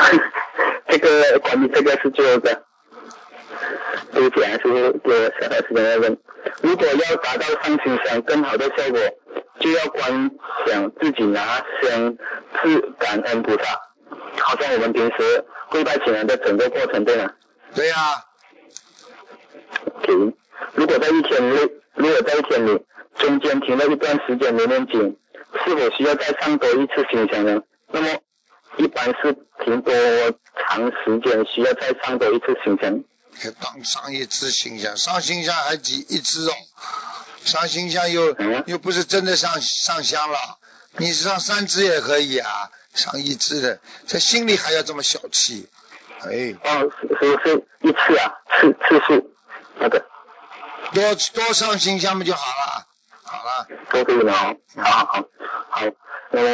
[0.88, 2.64] 这个关于这个是最后的，
[4.12, 6.18] 对不起啊，师傅给我下段时间来问。
[6.62, 8.98] 如果要达到上清香更好的效果，
[9.60, 10.30] 就要观
[10.66, 12.16] 想自己拿香
[12.62, 13.80] 是感恩菩萨，
[14.38, 17.30] 好像我们平时跪拜请人的整个过程，对吗？
[17.74, 17.94] 对呀。
[20.02, 20.34] 停。
[20.74, 22.84] 如果在一天内，如果在一天里
[23.20, 25.16] 中间停了一段时间没念经，
[25.64, 27.60] 是否需要再上多一次清香呢？
[27.92, 28.08] 那么
[28.78, 29.92] 一般是停多
[30.56, 33.04] 长时间需要再上多一次清香？
[33.60, 36.52] 当上一次新香，上新香还几一支哦，
[37.44, 38.34] 上新香又
[38.66, 40.38] 又不是真的上上香了，
[40.96, 45.68] 你上三支也可以啊，上一支的，在心里还要这么小气，
[46.22, 46.54] 哎。
[46.64, 49.30] 哦，是是一次啊，次次数，
[49.78, 50.04] 好的。
[50.92, 52.86] 多多上新香不就好了？
[53.90, 54.32] 都可以了，
[54.76, 55.24] 好，好，好，
[55.70, 55.80] 好，
[56.30, 56.48] 那么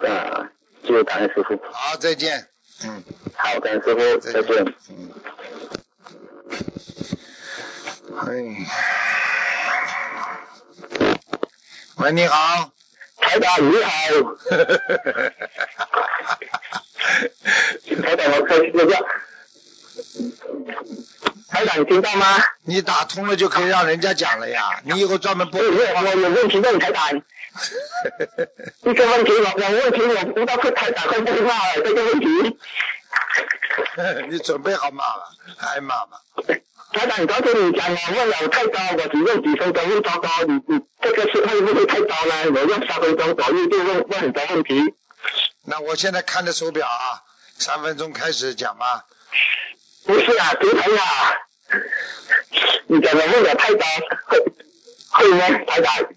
[0.00, 0.46] 呃，
[0.84, 1.58] 谢感恩师傅。
[1.70, 2.46] 好，再见。
[2.84, 3.02] 嗯。
[3.34, 4.74] 好，感恩师傅，再见。
[4.90, 5.10] 嗯。
[8.16, 8.20] 哎，
[11.96, 12.70] 喂，你好，
[13.18, 13.90] 台长你好，
[18.02, 19.06] 台长我开始睡觉，
[21.48, 22.26] 台长你听到吗？
[22.64, 25.60] 你打通了就可以让人家讲了呀，你以后专门播。
[25.60, 27.08] 我我有问题问台长，
[28.84, 32.26] 一个问题我有问题我不知道是台长会不会骂这个问题。
[34.30, 35.24] 你准备好骂了，
[35.58, 36.18] 还骂吗？
[36.92, 42.50] 台长，刚才你讲我问了太高，我只问几分钟会糟糕，你你这个是会不会太高呢？
[42.54, 44.94] 我用三分钟左右就问问很多问题。
[45.64, 47.22] 那我现在看着手表啊，
[47.58, 49.06] 三分钟开始讲吧。
[50.04, 51.32] 不是啊，图腾啊，
[52.86, 53.86] 你讲的问的太高，
[54.28, 55.64] 会会吗？
[55.66, 56.08] 台长，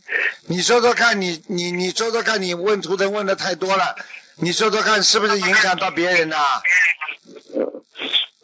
[0.48, 3.96] 你说说看，你你你说说看，你问图腾问的太多了，
[4.38, 6.38] 你说说看是不是影响到别人呐？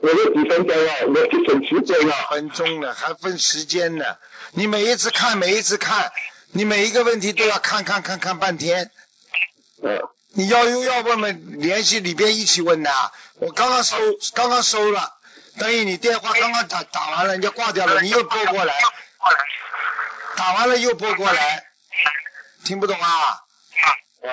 [0.01, 2.15] 我都几分钟了，我就分时间了。
[2.29, 4.05] 分钟了，还分时间呢。
[4.51, 6.11] 你每一次看，每一次看，
[6.51, 8.91] 你每一个问题都要看看看看半天。
[9.83, 9.99] 嗯。
[10.31, 12.91] 你要又要问问，联系里边一起问的。
[13.39, 13.97] 我刚刚收，
[14.35, 15.15] 刚刚收了，
[15.59, 18.73] 等于你电话刚刚打打完了，人家挂掉了，你又拨过来。
[20.35, 21.65] 打完了又拨过来，
[22.63, 23.09] 听不懂啊？
[24.21, 24.29] 哦。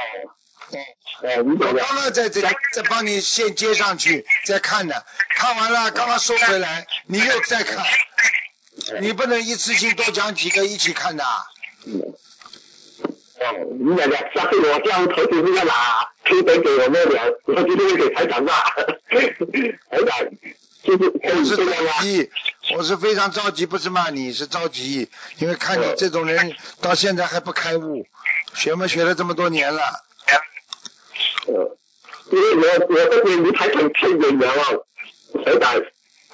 [1.19, 7.85] 我刚刚在这里在帮你先接上去，再看的，看完了刚刚收回来，你又再看，
[9.01, 11.25] 你不能一次性多讲几个一起看的。
[11.25, 12.05] 哦，
[13.81, 18.75] 你讲的，下次我叫投资那个哪，推荐给我们了，我今天给台长吧。
[19.09, 20.19] 台长，
[20.83, 22.31] 就是我是着急，
[22.77, 25.09] 我是非常着急，不是骂你，是着急，
[25.39, 28.07] 因为看你这种人到现在还不开悟，
[28.55, 29.83] 学嘛学了这么多年了。
[31.49, 31.79] 呃，
[32.31, 34.87] 因为我我这边离台场太远了，
[35.45, 35.83] 台长。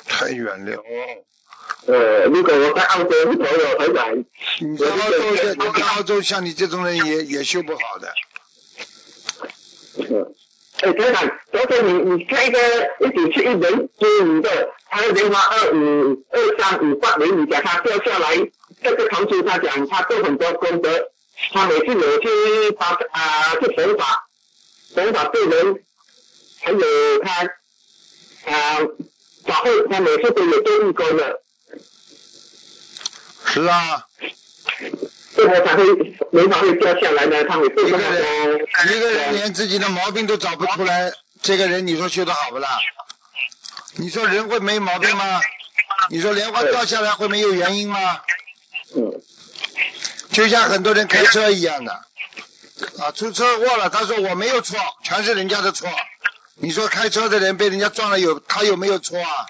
[0.05, 0.83] 太远了。
[1.87, 4.25] 呃，如果我在澳洲的朋友，台长。
[4.61, 8.15] 你在澳洲，你在澳洲像你这种人也也修不好的。
[9.97, 10.35] 嗯。
[10.83, 12.59] 哎，台长，昨天你你开个
[13.01, 18.37] 一起去一人接你的，他的电话二五二三五八零，你讲他掉下来，
[18.83, 21.09] 这个同事他讲他做很多功德，
[21.53, 22.29] 他每次有去
[22.77, 24.29] 发啊去佛法。
[24.93, 25.85] 佛法对人，
[26.61, 26.79] 还有
[27.23, 27.31] 他
[28.53, 28.79] 啊，
[29.47, 31.43] 法会他每次都有做义工的。
[33.47, 34.05] 是啊。
[35.47, 35.85] 才会
[36.31, 37.45] 没法会掉下来呢？
[37.45, 42.79] 他会一个人一个人连自己的毛病都找不出来，这个人你说修的好不啦？
[43.97, 45.41] 你说人会没毛病吗？
[46.09, 48.21] 你说莲花掉下来会没有原因吗？
[48.97, 49.23] 嗯。
[50.31, 51.93] 就像很多人开车一样的。
[52.99, 55.89] 啊，出车祸了，他说我没有错，全是人家的错。
[56.57, 59.47] 你说开车的人被人家撞了，有他有没有错啊？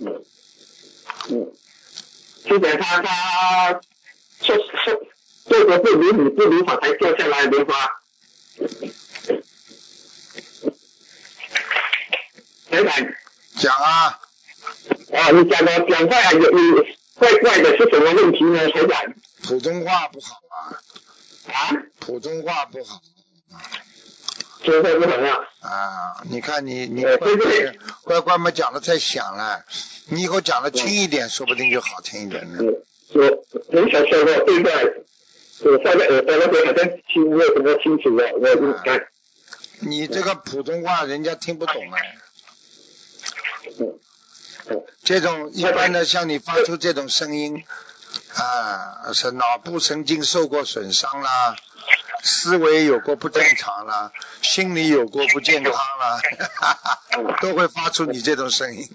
[0.00, 0.24] 嗯
[1.30, 1.52] 嗯，
[2.44, 3.80] 就讲他他
[4.40, 5.00] 说说
[5.52, 7.74] 这个是如理不如法才掉下来的花。
[12.70, 13.14] 谁敢。
[13.58, 14.18] 讲啊。
[15.12, 16.86] 啊，你讲的讲话有有
[17.16, 19.14] 怪怪的，是什么问题呢，谁敢？
[19.42, 20.56] 普通话不好啊。
[21.52, 21.76] 啊？
[22.00, 23.02] 普通话不好。
[24.64, 25.38] 普通话不好呀。
[25.60, 27.02] 啊，你看你你
[28.04, 29.66] 乖乖们讲的太响了，
[30.06, 32.58] 你以后讲的轻一点，说不定就好听一点呢。
[33.14, 33.20] 我
[33.70, 34.94] 很小说过，现在
[35.64, 39.06] 我放在耳朵那边好像听不怎么清楚了，我应该。
[39.80, 41.98] 你这个普通话人家听不懂啊。
[43.78, 43.98] 嗯。
[45.02, 47.64] 这种一般的像你发出这种声音
[48.36, 51.56] 啊，是脑部神经受过损伤啦，
[52.22, 56.20] 思维有过不正常啦，心理有过不健康啦，
[57.40, 58.88] 都会发出你这种声音。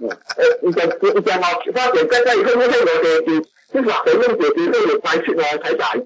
[0.00, 5.88] 呃，你讲你讲嘛，发觉刚刚以后会会有的，你至少回问解题会有关系的才讲。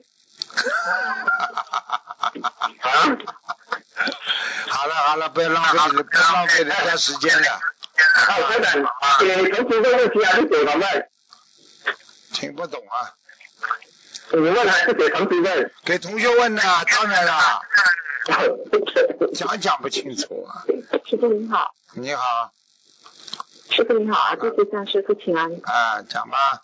[2.81, 2.89] 啊？
[4.69, 7.61] 好了好了，不要浪费不要浪费人家时间了。
[8.15, 8.83] 好，台长，
[9.21, 11.09] 给同学问问题还是给他们？
[12.33, 13.13] 听不懂啊。
[14.33, 15.73] 你问还是给同学问？
[15.85, 17.63] 给同学问的，当然了。
[19.35, 20.65] 讲讲不清楚啊。
[21.05, 21.75] 师傅您好。
[21.95, 22.53] 你好。
[23.71, 25.53] 师傅你好啊，弟子向师傅请安。
[25.65, 26.63] 啊，讲吧。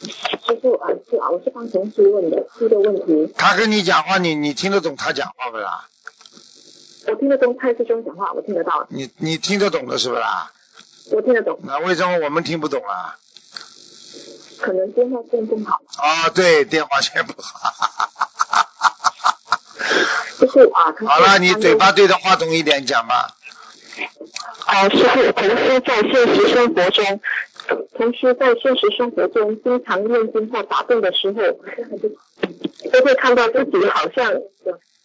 [0.00, 3.34] 师傅啊，是啊，我是帮同事问的，第一个问题。
[3.36, 5.88] 他跟你讲话，你你听得懂他讲话不啦？
[7.06, 8.86] 我听得懂蔡师兄讲话，我听得到。
[8.90, 10.52] 你你听得懂的是不啦？
[11.10, 11.58] 我听得懂。
[11.64, 13.16] 那为什么我们听不懂啊？
[14.60, 15.80] 可能电话线不好。
[15.96, 17.58] 啊，对，电话线不好。
[20.38, 20.94] 就是啊。
[21.06, 23.34] 好了，你嘴巴对着话筒一点讲吧。
[24.66, 27.20] 啊，师傅，同事在现实生活中，
[27.96, 31.34] 同时在现实生活中经常念经或打坐的时候，
[32.90, 34.34] 都会看到自己好像。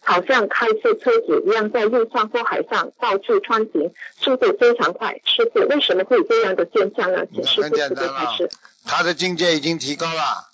[0.06, 3.90] 好像开车车子一样，在路上或海上到处穿行，
[4.20, 5.18] 速度非常快。
[5.24, 7.24] 师傅，为什么会有这样的现象呢？
[7.32, 8.50] 请师傅慈悲开示。
[8.84, 10.44] 他的境界已经提高了，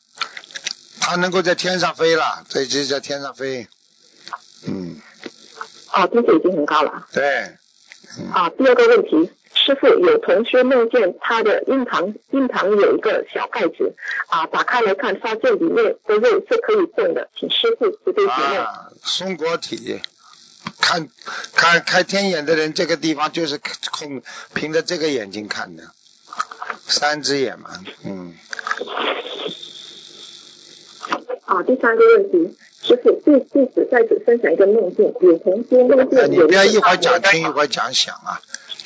[1.00, 3.66] 他能够在天上飞了，这就在天上飞。
[4.68, 5.00] 嗯。
[5.94, 7.08] 哦，境界已经很高了。
[7.12, 7.24] 对。
[8.32, 9.32] 啊，第二个问题。
[9.52, 13.94] 师傅有同学梦见他的印堂印堂有一个小盖子
[14.28, 18.58] 啊，打开来看，发现里面的肉是可以动的，请师傅慈悲解梦。
[18.58, 20.00] 啊，松果体，
[20.80, 21.08] 看
[21.54, 24.22] 看开天眼的人，这个地方就是空
[24.54, 25.82] 凭着这个眼睛看的，
[26.86, 27.70] 三只眼嘛，
[28.04, 28.34] 嗯。
[31.44, 38.40] 啊，第三个问题，师傅弟弟子在此分享一个梦境，有同学梦见你不要一会儿讲听一会儿讲想啊。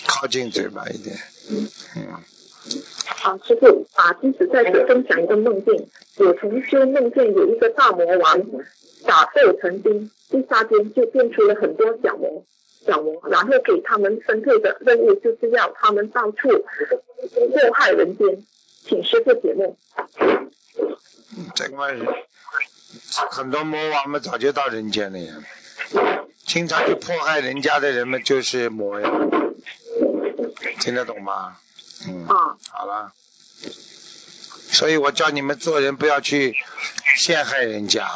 [0.07, 1.17] 靠近嘴巴一点。
[1.51, 1.69] 嗯。
[3.07, 5.87] 好，师傅，啊，弟子在此分享一个梦境。
[6.17, 8.41] 有同学梦见有一个大魔王
[9.07, 12.45] 打斗成精，一杀间就变出了很多小魔，
[12.87, 18.45] 小魔，然后给他们分配的任务就是要他们到处祸害人间，
[18.87, 19.77] 请师傅解梦。
[21.55, 21.77] 这个
[23.31, 25.35] 很多魔王们早就到人间了呀，
[26.47, 29.11] 经常去迫害人家的人们就是魔呀。
[30.85, 31.57] 听得懂吗？
[32.07, 33.11] 嗯，好了。
[34.71, 36.55] 所以我叫你们做人不要去
[37.17, 38.07] 陷害人家，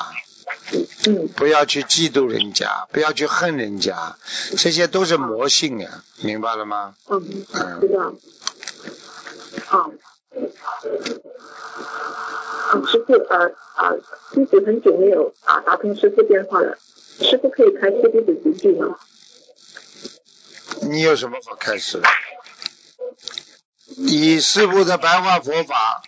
[1.07, 4.19] 嗯，不要去嫉妒人家，不要去恨人家，
[4.59, 6.95] 这些都是魔性呀，明白了吗？
[7.09, 7.47] 嗯，
[7.81, 8.13] 知道。
[9.65, 9.91] 好。
[12.69, 13.47] 啊，师傅，呃
[13.77, 13.95] 啊，
[14.33, 16.77] 弟子很久没有啊打通师傅电话了，
[17.23, 18.99] 师傅可以开示弟子几句吗？
[20.83, 22.07] 你有什么好开始的？
[23.97, 26.03] 以师父的白话佛法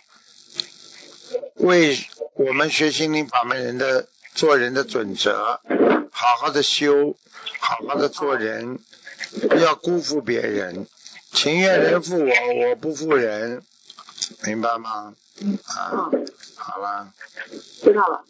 [1.55, 1.97] 为
[2.35, 5.59] 我们学心灵法门人的做人的准则，
[6.11, 7.15] 好好的修，
[7.59, 8.79] 好好的做人，
[9.49, 10.87] 不要辜负别人，
[11.33, 12.29] 情愿人负我，
[12.69, 13.61] 我不负人，
[14.45, 15.13] 明白吗？
[15.65, 16.09] 啊，
[16.55, 17.11] 好了。
[17.83, 18.23] 知道了。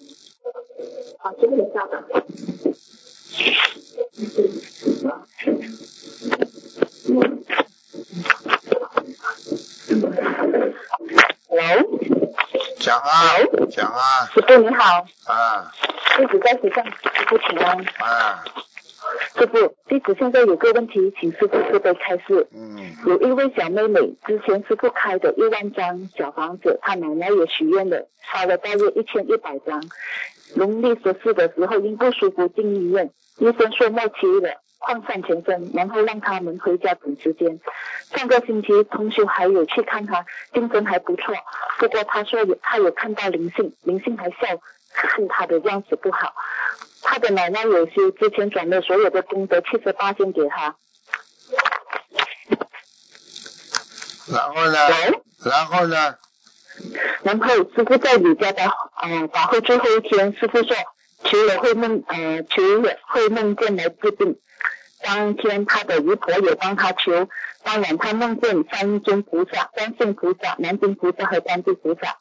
[1.19, 2.03] 好，这个你下的。
[11.47, 11.99] Hello，
[12.79, 13.33] 讲啊，
[13.71, 15.71] 讲啊，师傅你好，啊，
[16.17, 18.43] 弟子在学校师傅请安，啊，
[19.35, 22.47] 师傅，弟子现在有个问题，请师傅慈悲开示。
[22.53, 29.81] 嗯，有一位小妹妹，之前师傅开的一万张小房子，她奶奶也许愿了，烧了大约一千一百张。
[30.53, 34.61] 农历十四的时候，因不舒服进医院，医生说末期了。
[34.81, 37.59] 扩散全身，然后让他们回家等时间。
[38.15, 41.35] 上个星期同学还有去看他，精神还不错。
[41.77, 44.37] 不过他说有他有看到灵性，灵性还笑，
[44.91, 46.33] 看他的样子不好。
[47.03, 50.75] 他的奶奶有些，之前转的所有的功德七十八千给他。
[54.33, 54.77] 然后呢？
[55.45, 56.15] 然后呢？
[57.21, 60.75] 然后师傅在你家的呃，法会最后一天，师傅说
[61.23, 64.39] 求了会梦呃求了会梦见来治病。
[65.03, 67.29] 当天，他的姨婆也帮他求。
[67.63, 72.17] 当晚，他梦见三尊菩萨、观世菩萨、南京菩萨和观地菩萨。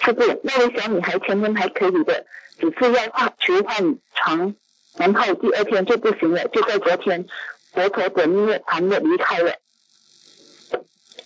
[0.00, 2.26] 师傅，那位小女孩前天还可以的，
[2.58, 4.54] 只是要换求换床，
[4.96, 7.26] 然后第二天就不行了，就在昨天，
[7.72, 9.52] 佛陀的涅盘的离开了。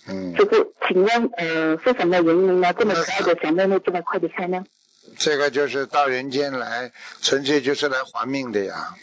[0.07, 2.73] 嗯，就是，请问呃是什么原因呢？
[2.73, 4.63] 这么可爱的小妹妹这么快离开呢？
[5.17, 8.95] 这个就是到人间来，纯粹就是来还命的呀。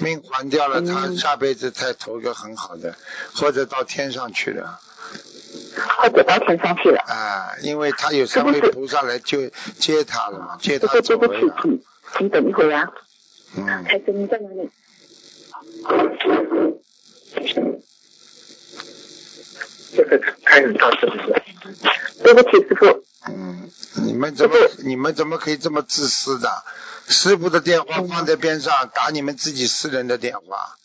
[0.00, 2.96] 命还掉了，他嗯下辈子再投个很好的，
[3.34, 4.80] 或者到天上去了
[5.98, 7.00] 或者到天上去了？
[7.06, 11.54] 啊，因为他有三位菩萨来救接他了嘛，接他走了呀。
[11.62, 11.80] 请
[12.16, 12.90] 请等一会儿啊，
[13.56, 14.70] 嗯，开声音在哪里？
[19.96, 21.34] 这个开始到是不是？
[22.22, 23.04] 对不起，师傅。
[23.26, 23.70] 嗯，
[24.04, 26.50] 你们怎么你们怎么可以这么自私的？
[27.06, 30.76] 师傅的电话放在边上，打你们自己私人的电话，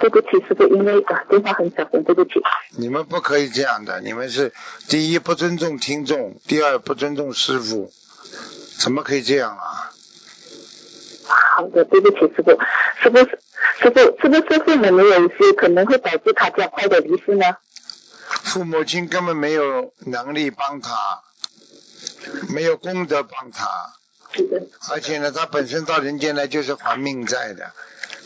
[0.00, 2.32] 对不起，师傅，因为啊电话很小声，对不起。
[2.76, 4.00] 你们不可以这样的。
[4.00, 4.52] 你们是
[4.88, 7.92] 第一不尊重听众，第二不尊重师傅，
[8.78, 9.92] 怎么可以这样啊？
[11.56, 12.50] 好的，对不起，师傅。
[13.00, 17.56] 师傅，师傅，是不是父母没有一些可能会导致他较快的离世呢？
[18.28, 21.22] 父母亲根本没有能力帮他，
[22.48, 23.94] 没有功德帮他，
[24.90, 27.72] 而且呢，他本身到人间来就是还命债的，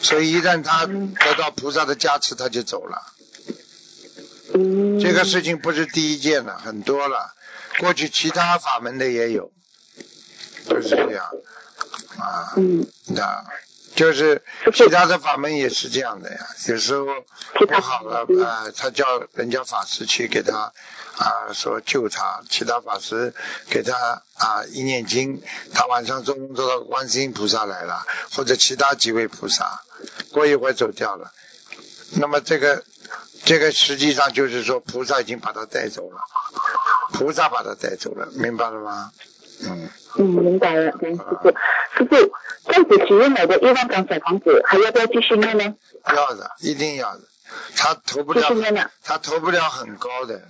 [0.03, 3.03] 所以一旦他得到菩萨的加持，他就走了。
[4.55, 5.01] 嗯。
[5.01, 7.35] 这个事情不是第一件了，很多了。
[7.79, 9.53] 过去其他法门的也有，
[10.69, 11.25] 就是这样
[12.19, 12.53] 啊。
[12.57, 13.45] 嗯，那
[13.99, 14.41] 就是
[14.73, 16.47] 其他的法门也是这样的呀。
[16.69, 17.05] 有时候
[17.67, 20.73] 不好了嗯啊、他叫人家法师去给他
[21.17, 23.35] 啊、说救他，其他法师
[23.69, 25.43] 给他啊、一念经，
[25.75, 29.81] 他晚上做梦做到观世音菩萨来了，或者其他几位菩萨，
[30.31, 31.33] 过一会儿走掉了。
[32.13, 32.85] 那么这个
[33.45, 36.21] 这个实际上就是说菩萨已经把他带走了，
[37.15, 39.11] 菩萨把他带走了，明白了吗？
[39.65, 41.51] 嗯，嗯，明白了，感恩师傅。
[41.97, 42.33] 师傅，
[42.67, 45.75] 这样子许愿买的一万张小房子，还要不要继续念呢？
[46.15, 47.23] 要的，一定要的。
[47.77, 48.91] 他投不继了。
[49.03, 50.43] 他投不了很高的，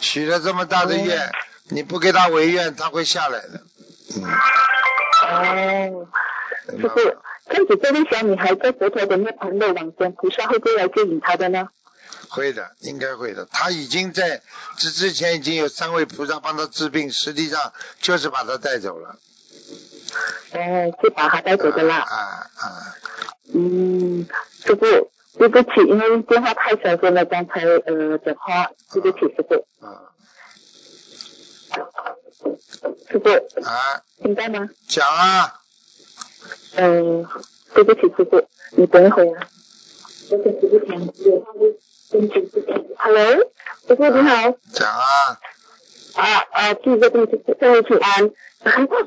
[0.00, 1.30] 许了这么大的愿，哦
[1.72, 3.60] 你不给他违愿，他会下来的。
[4.16, 4.24] 嗯，
[5.22, 6.08] 哦，
[6.80, 7.14] 师傅吗，
[7.48, 11.68] 这样子这位小女孩在佛陀的涅盘的往生，菩萨会不会来接引她的呢？
[12.28, 13.46] 会的，应该会的。
[13.50, 14.42] 他已经在
[14.76, 19.18] 之之前已经有三位菩萨帮他治病，实际上就是把他带走了。
[20.52, 20.58] 哦，
[21.02, 21.98] 是把他带走的啦。
[21.98, 22.16] 啊
[22.56, 22.94] 啊，
[23.54, 24.26] 嗯，
[24.64, 30.10] 师傅，对不起，因为电话太小声了，刚才呃讲话，对不起，师傅，啊
[33.10, 33.30] 师傅
[33.64, 34.68] 啊，听到吗？
[34.88, 35.60] 讲啊，
[36.74, 37.26] 嗯、
[37.74, 39.48] 对不起，师傅，你等一会儿啊。
[40.30, 41.89] 我等师傅讲，有话就跟师傅讲。
[42.12, 43.36] Hello，
[43.86, 44.56] 师傅你好。
[44.72, 45.38] 讲啊，
[46.14, 48.24] 啊啊，第一个对不起，对不起安，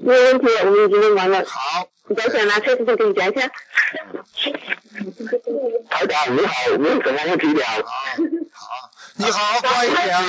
[0.02, 1.44] 没有问题，我们已经弄完了。
[1.46, 3.52] 好，你等一下拿车子就跟你讲一下。
[5.90, 7.66] 台长你好，你有什么问题了？
[7.66, 7.92] 好，
[8.54, 10.22] 好，你好好乖一点啊，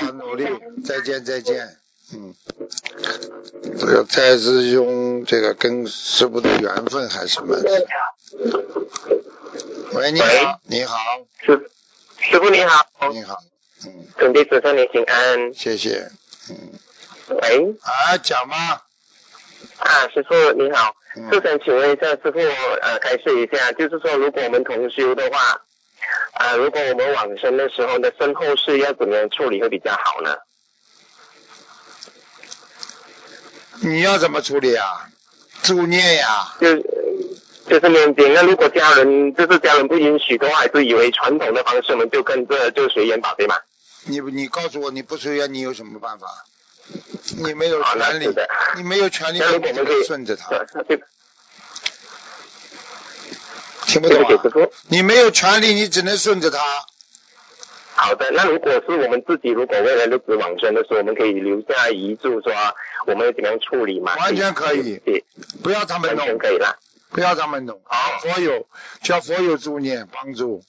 [0.00, 0.46] 好努力，
[0.82, 1.76] 再见再见，
[2.14, 2.34] 嗯，
[3.78, 7.86] 这个蔡师兄这个跟师傅的缘分还是蛮深。
[9.92, 10.96] 喂，你好，你好，
[11.44, 11.70] 师
[12.18, 13.38] 师傅你好，你好，
[13.84, 15.54] 嗯，准备子向你请安。
[15.54, 16.10] 谢谢，
[16.50, 16.72] 嗯，
[17.28, 18.82] 喂，啊，讲吧，
[19.78, 21.30] 啊，师傅你好，嗯。
[21.30, 22.38] 就想请问一下师傅，
[22.82, 25.62] 呃，开示一下，就是说如果我们同修的话，
[26.32, 30.36] 啊、如果我们往生的时候呢，身后事要怎么样处理会比较好呢？
[33.82, 35.08] 你要怎么处理啊？
[35.62, 36.68] 助念呀，就
[37.68, 38.32] 就是念经。
[38.32, 43.56] 那如果家人就是家人不允许的话，还是以为传统的方式，我们就跟着就随缘吧，对吗？
[44.04, 46.26] 你你告诉我你不随缘，你有什么办法？
[47.38, 50.64] 你没有权利是的，你没有权利，我们可以顺着他，
[53.86, 54.28] 听不懂啊？
[54.28, 54.72] 对不。
[54.88, 56.58] 你没有权利，你只能顺着他。
[57.94, 62.52] 好的，那如果是我们自己，如果未来日子往生的时候，我们可以留下遗嘱说
[63.06, 64.14] 我们怎么样处理吗？
[64.18, 65.24] 完全可以对，
[65.64, 66.76] 不要他们弄，可以啦。
[67.16, 67.80] 不要他们弄。
[67.84, 68.66] 好佛友
[69.02, 70.62] 叫佛友助念帮助，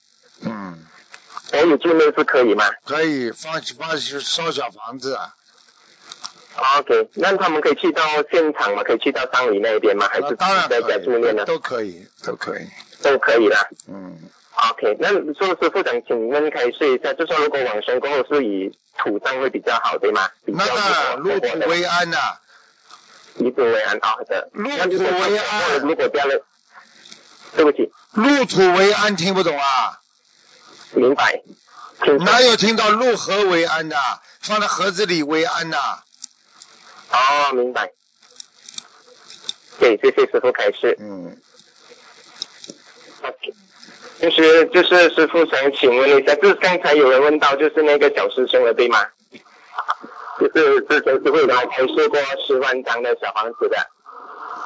[0.45, 0.79] 嗯，
[1.51, 5.35] 我有住内是可以吗可以放放烧小房子啊
[6.79, 8.83] ，？OK，那他们可以去到现场吗？
[8.85, 10.07] 可以去到丧礼那一边吗？
[10.09, 10.35] 还是
[10.69, 11.45] 在可家助念呢以，？
[11.45, 12.65] 都可以，都可以，
[13.03, 13.67] 都可以啦。
[13.89, 14.17] 嗯
[14.71, 20.29] ，OK，那说师傅想请问开示一下，就说如果往生过后是以土葬会比较好，对吗？
[20.45, 22.17] 那当然，入土为安呐、
[23.37, 24.49] 以土为安，好的。
[24.53, 26.41] 入土为安如果家人，
[27.55, 29.99] 对不起，入土为安，听不懂啊？
[30.93, 31.41] 明白。
[32.19, 33.97] 哪有听到入盒为安的？
[34.41, 35.77] 放在盒子里为安呐。
[37.11, 37.91] 哦，明白。
[39.79, 40.95] 对，谢谢师傅开示。
[40.99, 41.37] 嗯
[43.21, 43.53] ，OK，
[44.21, 49.05] 就是就是师傅想请问一下，就是刚才有人问到，就是那个小师兄的对吗？
[50.39, 53.77] 就是之前师傅来开示过十万张的小房子的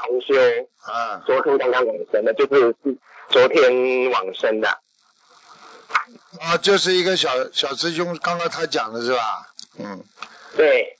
[0.05, 0.33] 同修，
[0.81, 2.75] 啊，昨天刚刚往生的，就是
[3.29, 4.69] 昨天往生的。
[6.39, 9.53] 啊，就是一个小小师兄，刚刚他讲的是吧？
[9.79, 10.03] 嗯，
[10.57, 10.97] 对，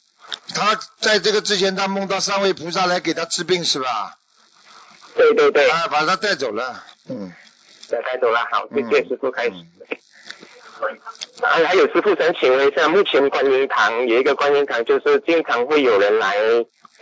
[0.56, 4.18] 他在这个之前，他梦到三位菩萨来给他治病是吧？
[5.16, 6.84] 对对对，啊，把他带走了。
[7.10, 7.34] 嗯，
[7.88, 9.52] 再带走了，好，谢谢师傅开始。
[9.52, 9.68] 嗯
[11.42, 16.36] 啊，还有师傅想请问一下，目前观音堂有一个观音堂，就是经常会有人来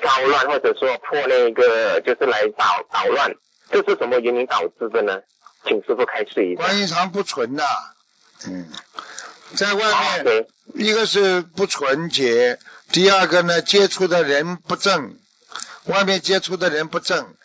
[0.01, 3.35] 骚乱，或者说破那个，就是来捣捣乱，
[3.71, 5.19] 这是什么原因导致的呢？
[5.65, 6.63] 请师傅开示一下。
[6.63, 7.63] 观音堂不纯的，
[8.47, 8.69] 嗯，
[9.55, 12.59] 在外啊，面对，一个是不纯洁，
[12.91, 15.17] 第二个呢接触的人不正，
[15.85, 17.35] 外面接触的人不正，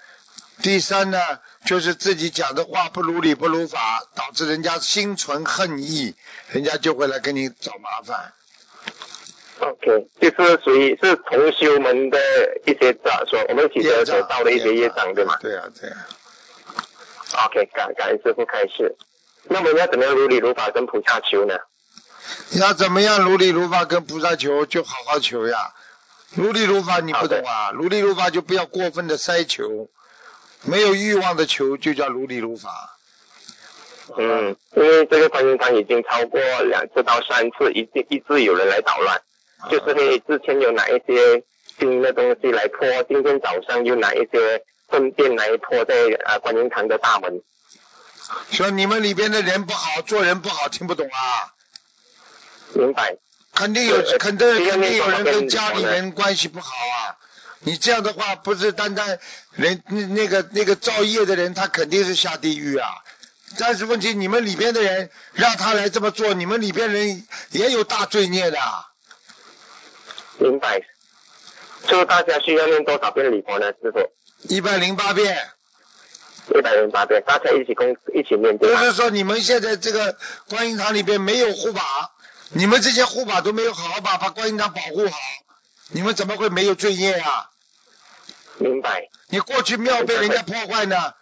[0.62, 1.18] 第三呢
[1.64, 6.14] 就是自己讲的话不如理不如法，导致人家心存恨意，
[6.48, 8.32] 人家就会来跟你找麻烦。
[9.60, 12.18] OK，就是属于是同修们的
[12.66, 16.06] 一些咋说，我们一起得得到的一些业障，对吗对啊，对啊。
[17.46, 18.94] ？OK，感感恩师傅开示。
[19.44, 21.54] 那么要怎么样如理如法跟菩萨求呢？
[22.58, 25.72] 要怎么样如理如法跟菩萨求，就好好求呀。
[26.34, 29.88] 如理如法你不懂啊，如理如法就不要过分的塞求，
[30.64, 32.98] 没有欲望的求就叫如理如法。
[34.18, 39.22] 嗯，因为这个观音堂已经超过两次到三次，一直一直有人来捣乱，
[39.70, 41.42] 就是你之前有哪一些
[41.78, 45.94] 新的东西来破，今天早上又哪一些粪便来破在
[46.24, 47.42] 啊观音堂的大门。
[48.50, 51.52] 说你们里边的人不好，做人不好，听不懂啊？
[52.74, 53.16] 明白？
[53.54, 57.16] 肯定有，肯定肯定有人跟家里人关系不好啊。
[57.64, 59.18] 你这样的话，不是单单
[59.52, 62.88] 人那那个那个造业的人，他肯定是下地狱啊。
[63.58, 68.58] 但是问题，你们里边的人让他来这么做，你们里边人也有大罪孽的。
[70.38, 70.82] 明白。
[71.88, 73.66] 所以大家需要念多少遍礼佛呢？
[73.82, 74.10] 师傅？
[74.48, 75.48] 一百零八遍，
[76.54, 78.58] 一百零八遍，大家一起共一起念？
[78.58, 80.16] 就是说你们现在这个
[80.48, 82.12] 观音堂里边没有护法，
[82.50, 85.16] 你们这些护法都没有好好把把观音堂保护好，
[85.88, 87.50] 你们怎么会没有罪孽啊？
[88.58, 89.08] 明白。
[89.28, 91.14] 你过去庙被人家破坏呢，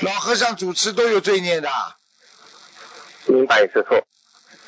[0.00, 1.70] 老和尚主持都有罪孽的，
[3.26, 4.04] 明白，师傅。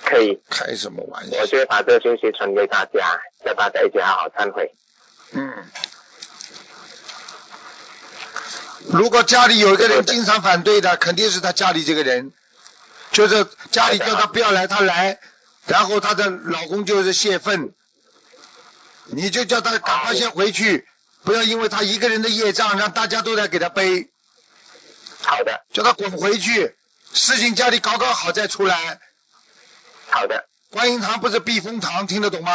[0.04, 1.46] 可以，开什么玩笑我？
[1.46, 4.74] 就会把这个信息传给大家，叫大家一起好好忏悔。
[5.32, 5.52] 嗯。
[8.86, 12.32] 如果家里有一个人经常反对的，肯定是他家里这个人，
[13.10, 15.18] 就是家里叫他不要来，他来，
[15.66, 17.74] 然后他的老公就是泄愤，
[19.06, 20.88] 你就叫他赶快先回去，
[21.28, 24.08] 不要因为他一个人的业障，让大家都在给他背，
[25.20, 26.74] 好的，叫他滚回去，
[27.12, 28.98] 事情家里搞搞好再出来。
[30.08, 32.50] 好的，观音堂不是避风塘，听得懂吗？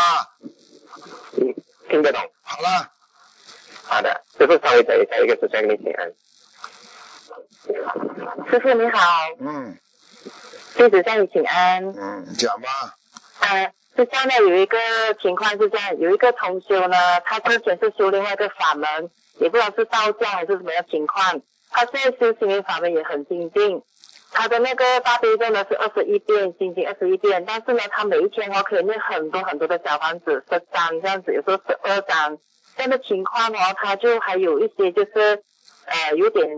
[1.34, 1.53] 嗯，
[1.88, 2.19] 听得懂。
[2.41, 2.89] 好了，
[3.84, 6.11] 好的，师傅稍微等一下，一个时间给你请安。
[8.49, 9.78] 师傅你好，嗯
[10.74, 11.86] 弟子向你请安。
[11.95, 12.95] 嗯，讲吧，
[13.38, 14.78] 呃，是这样的，有一个
[15.22, 23.82] 情况是这样，有一个同修呢，他之前是修另外一个法门，也不知道是道教还是什么样情况，他现在修心灵法门也很精进。
[24.32, 32.39] 他的那个大悲咒呢是二十一遍，心经二十一遍，但是呢，他每一天哦可以念很多很多的小房子，十张这样子，有时候十二张
[32.76, 35.44] 这样的情况哦，他就还有一些就是
[35.86, 36.50] 呃有点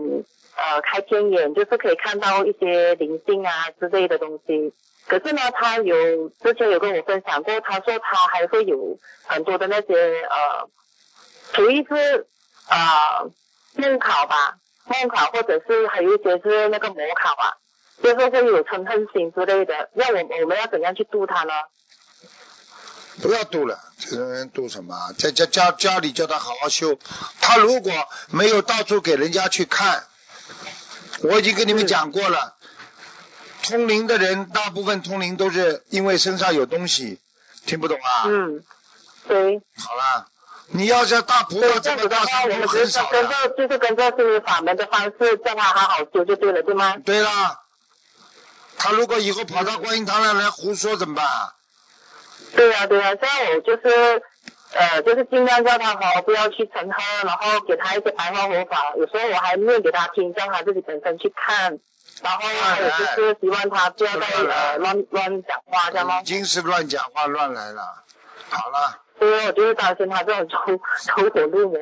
[0.56, 4.72] 呃开天眼，就是可以看到一些灵性啊之类的东西。
[5.06, 10.68] 可是呢，他有之前有跟我分享过，他说他还会有很多的那些呃，
[11.54, 12.26] 属于是
[12.68, 13.30] 呃
[13.74, 17.56] 梦考吧，梦考或者是还有一些是那个模考啊，
[18.02, 21.52] 就是会有嗔恨心之类的，要我我们要怎样去度他呢？
[23.22, 24.94] 不要度了，这种人度什么？
[25.16, 26.98] 在家家家里叫他好好修，
[27.40, 27.92] 他如果
[28.30, 30.04] 没有到处给人家去看，
[31.22, 32.56] 我已经跟你们讲过了，
[33.68, 37.18] 通灵的人大部分通灵都是因为身上有东西，
[37.66, 38.24] 听不懂啊？
[38.26, 38.64] 嗯，
[39.26, 39.60] 对。
[39.76, 40.26] 好了，
[40.68, 43.06] 你要叫大菩萨这么大我们就是很少。
[43.06, 46.96] 跟着就是跟着心灵法门的方式，叫他好好修就对了，对吗？
[47.04, 47.60] 对啦，
[48.78, 51.52] 他如果以后跑到观音堂来来胡说怎么办啊？
[52.54, 54.22] 对呀、对呀、啊，像我就是
[54.72, 61.78] 呃，就是尽量叫他好，不要去成喝，然后给他一些白话佛法，有时候我还念给他听，叫他自己本身去看。
[62.22, 66.24] 然后还有就是希望他不要再呃乱乱讲话，这样吗已？
[66.24, 68.04] 经是乱讲话乱来了。
[68.48, 70.56] 好了，所以我就是担心他这种走
[71.16, 71.78] 走火入魔。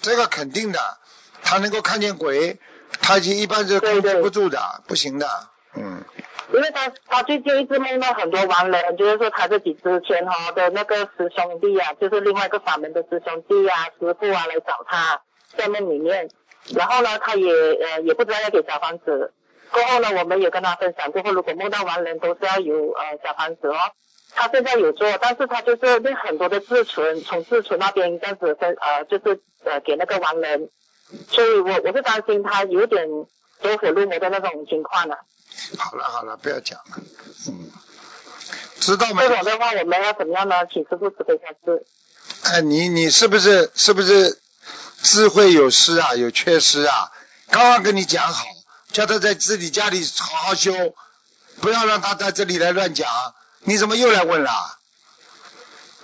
[0.00, 0.78] 这个肯定的，
[1.42, 2.58] 他能够看见鬼，
[3.00, 5.28] 他已经一般是控制对对不住的，不行的。
[5.74, 6.02] 嗯，
[6.52, 15.20] 因为他他最近一直梦到很多亡人，就是说他自己之前哈的那个师兄弟啊，就是另外一个法门的师兄弟啊、师傅啊来找他，
[15.56, 16.30] 在梦里面，
[16.74, 19.32] 然后呢，他也呃也不知道要给小房子，
[19.72, 23.76] 过后呢，我们也跟他分享过后，如果梦到亡人都是要有呃小房子哦。
[24.34, 30.68] 他现在有做，但是他就是那很多的自存，从自存那边这样子分呃，就是呃给那个亡人，
[31.30, 33.08] 所以我我是担心他有点
[33.62, 35.18] 走火入魔的那种情况了。
[35.78, 36.96] 好了好了，不要讲了。
[37.48, 37.70] 嗯，
[38.78, 39.28] 知道吗这？
[39.28, 40.66] 种的话，我们要怎么样呢？
[40.70, 41.86] 请师傅慈悲开示。
[42.44, 44.38] 哎，你你是不是是不是
[45.02, 46.14] 智慧有失啊？
[46.14, 47.10] 有缺失啊？
[47.50, 48.44] 刚刚跟你讲好，
[48.92, 50.72] 叫他在自己家里好好修，
[51.60, 53.08] 不要让他在这里来乱讲。
[53.60, 54.50] 你怎么又来问了？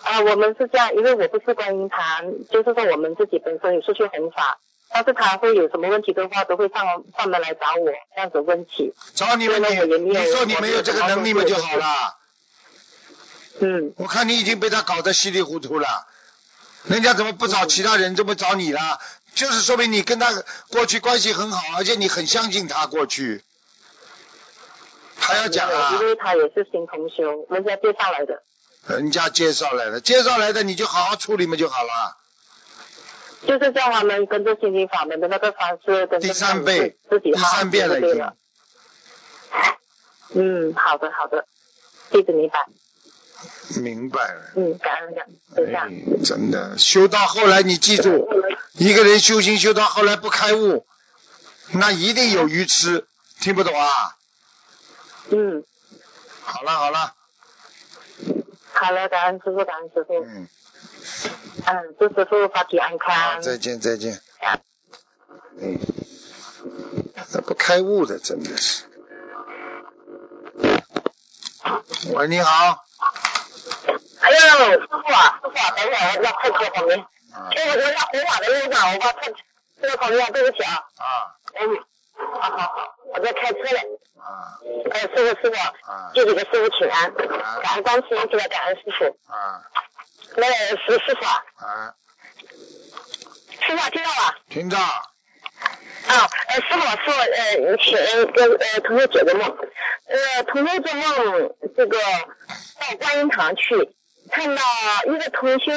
[0.03, 4.59] 啊，我们是这样，因为我不是观音堂，就是说我们自己本身有出去弘法，
[4.93, 6.85] 但是他会有什么问题的话，都会上
[7.16, 8.93] 上门来找我这样子问起。
[9.14, 12.18] 找你们你对那我也没有你说你没有这个能力嘛就好了。
[13.61, 15.89] 嗯，我看你已经被他搞得稀里糊涂了，
[16.82, 19.01] 人家怎么不找其他人，这么找你了？
[19.35, 20.30] 就是说明你跟他
[20.70, 23.43] 过去关系很好，而且你很相信他过去。
[25.16, 26.07] 还要讲啊因？
[26.07, 28.43] 为他也是新同修，人家介绍来的，
[28.89, 32.16] 人家介绍来的，介绍来的你就好好处理嘛就好了。
[33.47, 38.32] 就是叫他们跟着心灵法门的那个方式，跟第三倍第三遍了已经。
[40.35, 41.47] 嗯，好的好的，
[42.11, 42.66] 弟子明白。
[43.80, 44.52] 明白了。
[44.56, 45.88] 嗯，感恩感恩，就这样。
[45.88, 48.28] 哎，真的，修到后来你记住，
[48.72, 50.86] 一个人修行修到后来不开悟，
[51.72, 53.06] 那一定有愚痴，
[53.40, 54.16] 听不懂啊？
[55.30, 55.64] 嗯，
[56.42, 57.14] 好了好了，
[58.72, 60.22] 好了，感恩师傅，感恩师傅。
[60.24, 60.48] 嗯，
[61.66, 63.40] 嗯，祝师傅法体安，康。
[63.40, 64.20] 再见再见。
[65.58, 65.78] 嗯，
[67.32, 68.84] 那不开悟的真的是。
[72.12, 72.84] 喂，你好。
[74.20, 74.38] 哎呦，
[74.80, 76.98] 师傅啊，师傅啊，等会儿我要快车旁边。
[76.98, 79.32] 啊哎，我在红马的路上，我把车
[79.80, 80.72] 车旁边，对不起啊。
[80.96, 81.04] 啊
[81.54, 81.76] 嗯，
[82.40, 83.78] 好好好，我在开车嘞。
[84.18, 84.56] 啊
[84.92, 87.12] 哎，师傅师傅，啊弟弟给师傅请安，
[87.62, 89.04] 感恩观世音菩萨，感恩师傅。
[89.32, 89.62] 啊
[90.36, 91.94] 那个师师傅啊，啊！
[93.66, 94.36] 师傅啊听到吧？
[94.48, 94.78] 听到。
[96.07, 99.57] 啊，呃，师傅是呃，请跟呃同学解个梦，
[100.07, 103.94] 呃，同学做梦这个到观音堂去，
[104.30, 104.62] 看到
[105.07, 105.72] 一个同修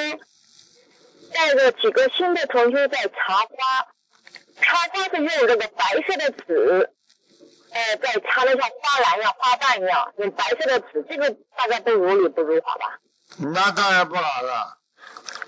[1.34, 3.88] 带着几个新的同修在插花，
[4.62, 6.90] 插花是用这个白色的纸，
[7.72, 13.00] 呃，在插的像花篮一样、花瓣一样，用白色的纸，这个大概都如理不如法吧？
[13.38, 14.78] 那当然不好了，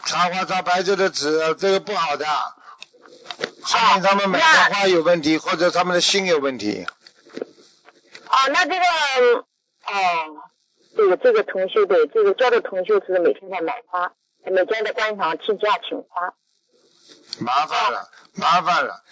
[0.06, 2.26] 插花插白色的纸，这个不好的，
[3.66, 6.86] 说明他们买的花有问题，或者他们的心有问题。
[8.26, 8.86] 啊，那这个
[9.86, 9.94] 哦，
[10.96, 14.14] 这个这个同学对，这个教的同学是每天在买花，
[14.46, 16.34] 每天在观音堂请假请花。
[17.40, 19.04] 麻烦了，麻烦了，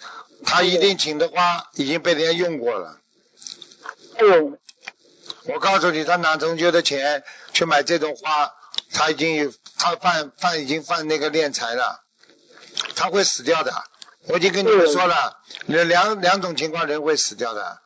[0.44, 3.00] 他一定请的花已经被人家用过了。
[4.18, 4.58] 嗯，
[5.44, 8.54] 我告诉你，他拿同学的钱去买这种花，
[8.92, 12.02] 他已经有他犯犯已经犯那个敛财了，
[12.94, 13.72] 他会死掉的。
[14.26, 17.78] 我已经跟你们说了，两两两种情况人会死掉的。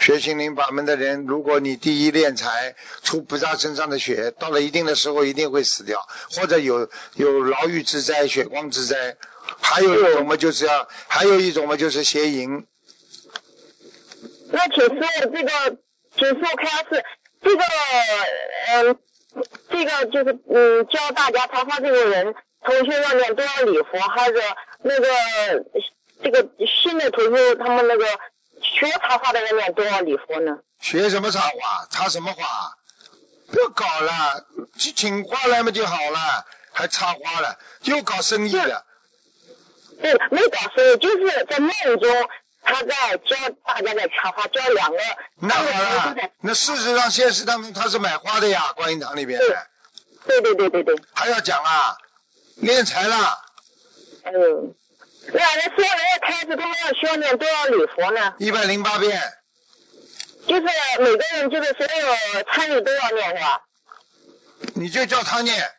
[0.00, 9.16] 学心灵法门的人，如果你第一练财出菩萨身上的血，到了一定的时候一定会死掉，或者有有牢狱之灾、血光之灾。
[9.60, 12.66] 还有一种嘛，就是要，还有一种嘛，就是邪淫。
[14.50, 15.76] 那请师傅这个，
[16.16, 17.04] 请师傅开示
[17.42, 17.62] 这个，
[18.68, 18.98] 嗯、
[19.68, 22.34] 这个就是嗯教大家插花这个人，
[22.64, 24.34] 同学要念多少礼佛，还是
[24.82, 25.06] 那个
[26.22, 28.06] 这个新的同学他们那个
[28.60, 30.58] 学插花的人念多少礼佛呢？
[30.80, 31.86] 学什么插花？
[31.90, 32.76] 插什么花？
[33.50, 34.46] 不要搞了，
[34.78, 38.84] 去请花来嘛就好了，还插花了，又搞生意了。
[40.00, 42.28] 对，没搞生意，就是在梦中
[42.62, 43.36] 他在教
[43.66, 44.96] 大家在插花，教两个
[45.40, 49.38] 那好了，那事实上现实当中他是买花的呀，观音堂里边
[50.24, 51.96] 对对对对对对，还要讲啊，
[52.60, 53.16] 敛财了，
[54.24, 54.74] 嗯，
[55.32, 58.34] 那那说人家开始他们要需要念多少礼佛呢？
[58.38, 59.20] 一百零八遍，
[60.46, 63.62] 就是每个人就是所有参与都要念是吧？
[64.74, 65.70] 你就叫他念，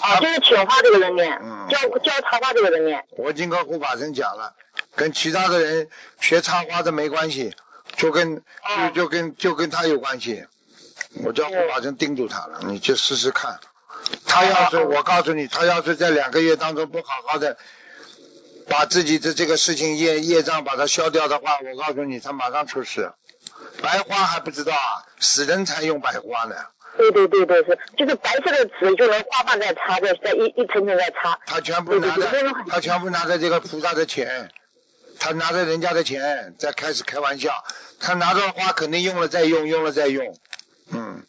[0.00, 3.04] 啊，就是请花这个人念，嗯教教插花这个人念。
[3.12, 4.54] 我已经跟护法神讲了，
[4.96, 5.88] 跟其他的人
[6.20, 7.54] 学插花的没关系，
[7.96, 10.44] 就跟就就跟就跟他有关系。
[11.24, 13.58] 我叫护法神叮嘱他了，你去试试看。
[14.26, 17.56] 他要是我告诉你，他要是在两个月当中不好好的
[18.68, 23.12] 把自己的这个事情业业障把它消掉的话，我告诉你，他马上出事。
[23.82, 26.54] 白花还不知道啊，死人才用白花呢。
[26.96, 31.38] 对对对对是，就是白色的纸就能花瓣在擦，在在一一层层在擦。
[31.46, 32.28] 他全部拿着，
[32.68, 34.50] 他全部拿着这个菩萨的钱，
[35.18, 37.64] 他拿着人家的钱在开始开玩笑，
[38.00, 40.36] 他拿着花肯定用了再用，用了再用，
[40.90, 41.24] 嗯。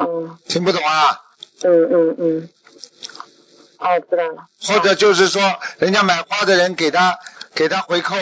[0.00, 0.38] 嗯。
[0.46, 1.22] 听不懂啊？
[1.62, 2.48] 嗯嗯嗯。
[3.78, 4.48] 哦，知道了。
[4.62, 7.18] 或者就是说，人家买花的人给他
[7.54, 8.16] 给他回扣，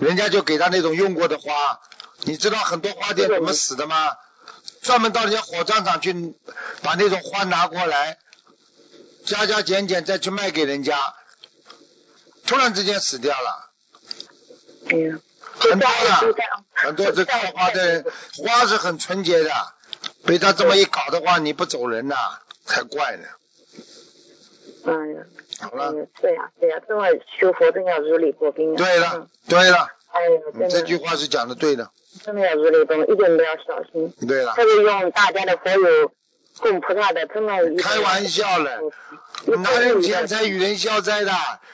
[0.00, 1.80] 人家就给他那种用过的花。
[2.24, 4.16] 你知道很多花店怎么死的吗？
[4.80, 6.34] 专门到人家火葬场去
[6.82, 8.18] 把那种花拿过来，
[9.24, 10.98] 加加减减再去卖给人家，
[12.46, 13.70] 突然之间死掉了。
[14.90, 15.20] 嗯。
[15.58, 16.34] 很多的，
[16.72, 18.04] 很多这开花的人，
[18.44, 19.50] 花是很纯洁的，
[20.26, 22.16] 被他这么一搞的话，你不走人呐，
[22.64, 23.24] 才怪呢。
[24.86, 25.24] 哎呀。
[25.60, 25.92] 好了。
[26.20, 27.06] 对呀对呀，这么
[27.38, 28.76] 修佛真要如履薄冰啊。
[28.76, 29.88] 对了对了。
[30.10, 30.68] 哎呀，真的。
[30.68, 31.90] 这句话是讲的对的。
[32.24, 34.12] 真的要如履薄冰，一点都要小心。
[34.26, 34.54] 对了。
[34.54, 36.12] 特别用大家的佛友
[36.58, 37.82] 供菩萨的，真的。
[37.82, 38.80] 开玩笑了，
[39.46, 41.32] 拿人钱财与人消灾的，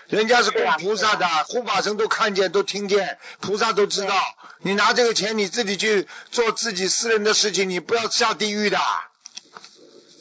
[0.08, 4.14] 人家是供菩萨的，护法神都看见都听见，菩萨都知道。
[4.60, 8.78] 你拿这个钱你自己去做自己私人的事情，你不要下地狱的。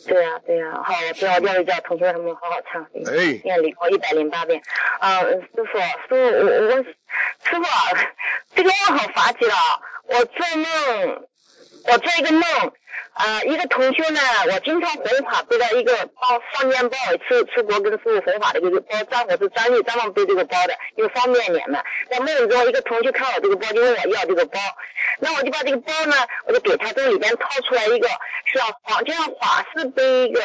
[0.06, 4.62] 对呀对呀，好，我叫叫一叫同学他们好好忏悔，哎，念礼佛一百零八遍。
[5.00, 6.22] 啊，师傅，师傅，我
[6.68, 6.96] 我师
[7.52, 7.64] 傅，
[8.56, 9.54] 这个梦好滑稽了。
[10.10, 11.28] 我做梦，
[11.84, 12.42] 我做一个梦，
[13.18, 14.20] 啊，一个同学呢，
[14.52, 15.92] 我经常弘法背到一个
[16.22, 16.98] 包，双肩包，
[17.28, 21.82] 出出国跟师傅弘法的一个包，张我是专利专门背这个包的，就方便点嘛。
[22.12, 24.60] 在梦中，一个同学看我这个包，就问我要这个包，
[25.20, 26.16] 那我就把这个包呢，
[26.46, 28.08] 我就给他从里边掏出来一个，
[28.46, 30.40] 是要黄，就像法师背一个。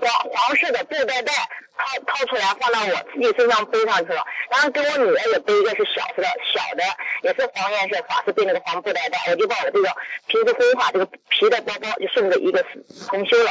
[0.00, 1.32] 黄黄色的布袋袋
[1.76, 6.84] 掏掏出来放到我自己身上背上去了，然后给我女儿也背一个是小的小的，
[7.22, 9.88] 也是黄颜色，法师背那个黄布袋袋，我就把我这个
[10.26, 12.64] 平时护法这个皮的包包就送给一个
[13.08, 13.50] 同修了，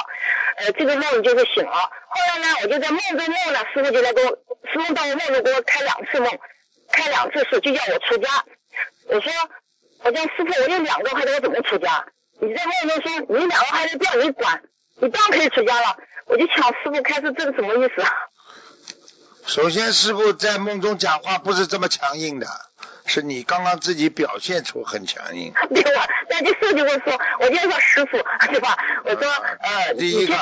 [0.57, 1.71] 呃，这个梦就是醒了。
[1.71, 4.29] 后来呢，我就在梦中梦呢，师傅就来给我，
[4.71, 6.39] 师傅到我梦中给我开两次梦，
[6.91, 8.29] 开两次事就叫我出家。
[9.07, 9.31] 我说，
[10.03, 12.05] 我叫师傅，我有两个孩子，我怎么出家？
[12.39, 14.63] 你在梦中说你两个孩子不要你管，
[15.01, 15.97] 你当然可以出家了。
[16.25, 18.09] 我就抢师傅开始，这是什么意思啊？
[19.45, 22.47] 首先，师傅在梦中讲话不是这么强硬的，
[23.05, 25.51] 是你刚刚自己表现出很强硬。
[25.73, 26.07] 对吧？
[26.29, 28.77] 那就师傅就会说，我就说师傅，对吧？
[29.03, 29.27] 我说
[29.59, 30.35] 呃，第一个，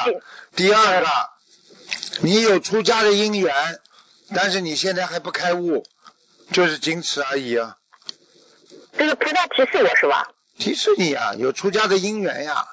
[0.56, 1.08] 第二个，
[2.22, 3.80] 你有出家的因缘，
[4.36, 5.86] 但是你现在还不开悟，
[6.52, 7.78] 就是仅此而已啊。
[8.98, 10.28] 这个菩萨提示我是吧？
[10.60, 12.68] 提示你啊，有出家的因缘呀。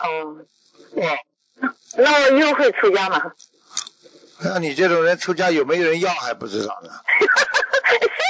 [0.00, 0.38] 哦。
[0.92, 1.18] 我。
[1.96, 3.32] 那我又会出家吗？
[4.40, 6.90] 那你这种人出家有没有人要还不知道呢？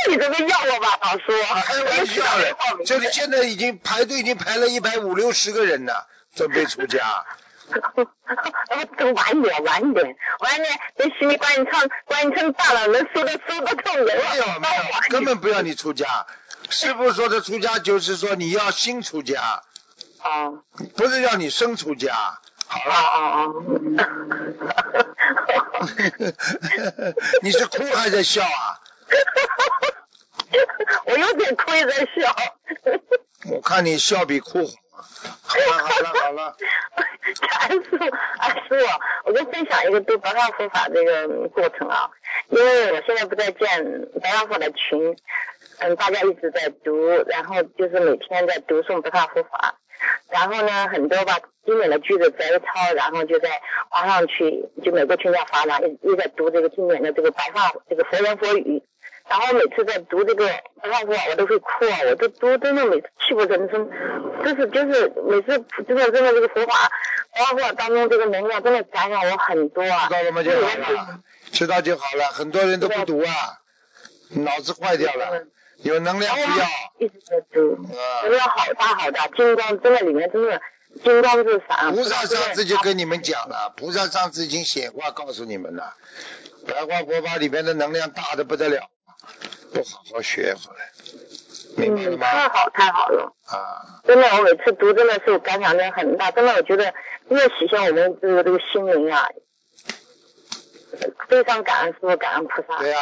[0.05, 1.33] 是你这个要我吧，老叔？
[1.65, 2.55] 开玩笑嘞！
[2.87, 7.27] 这里现在已经排队已经排了一百五六十个人了，准备出家。
[8.97, 14.07] 等晚一点，晚一点，晚一点，等心里观音唱观音唱大了，能收都收不动人。
[14.07, 16.27] 没有没有，根本不要你出家。
[16.71, 19.63] 师傅说的出家就是说你要新出家。
[20.21, 20.53] 啊。
[20.97, 22.41] 不是要你生出家。
[22.69, 23.49] 好了，啊啊！
[27.43, 28.79] 你是哭还是笑啊？
[31.07, 32.37] 我有点哭也在笑。
[33.51, 34.67] 我看你笑比哭
[35.43, 35.57] 好。
[35.59, 36.57] 了好了好了。
[37.61, 38.77] 二师傅，二师傅，
[39.25, 42.11] 我跟分享一个读白话佛法这个过程啊，
[42.51, 45.17] 因为我现在不在建白话佛的群，
[45.79, 46.93] 嗯，大家一直在读，
[47.27, 49.77] 然后就是每天在读诵白话佛法。
[50.31, 53.49] 然后呢，很多把经典的句子摘抄，然后就在
[53.91, 58.83] 发上去，就每个群在发，了，又又在读这个经典的这个白话这个佛言佛语。
[59.31, 60.47] 然后每次在读这个
[60.81, 61.99] 白话佛，我都会哭啊！
[62.09, 63.91] 我都读真的每次泣不成声，
[64.43, 66.91] 就是就是每次真的真的这个佛法
[67.35, 70.07] 白话佛当中这个能量真的感染我很多啊！
[70.09, 70.43] 知道了吗？
[70.43, 71.21] 就好了，
[71.53, 72.25] 知道就好了。
[72.29, 73.29] 很多人都不读啊，
[74.31, 75.45] 脑子坏掉了。
[75.83, 76.67] 有能量不要，
[76.99, 77.61] 一直在读，
[78.23, 80.61] 能量好大好大，金光真的里面真的
[81.03, 81.91] 金光是啥？
[81.91, 85.95] 菩萨上次就跟你们讲了，菩萨上次已经显化告诉你们了，
[86.67, 88.89] 白话佛法里面的能量大的不得了，
[89.73, 90.91] 不好好学回来，
[91.77, 92.27] 明白了吗？
[92.27, 94.03] 太好太好了啊！
[94.05, 96.93] 真的，我每次读真的是感想的很大，真的我觉得
[97.29, 99.29] 越体现我们这个这个心灵啊。
[101.29, 102.79] 非常感恩师傅，感恩菩萨。
[102.79, 102.99] 对呀、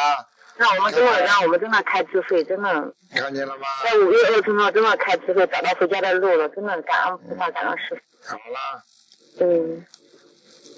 [0.57, 2.69] 让我们真的让我们真的开智慧，真的
[3.15, 3.67] 看见了吗？
[3.83, 8.29] 在五月二十号真的开智慧，找到回家的路了，真的感恩菩萨，感恩师傅。
[8.29, 8.83] 好了，
[9.39, 9.85] 嗯，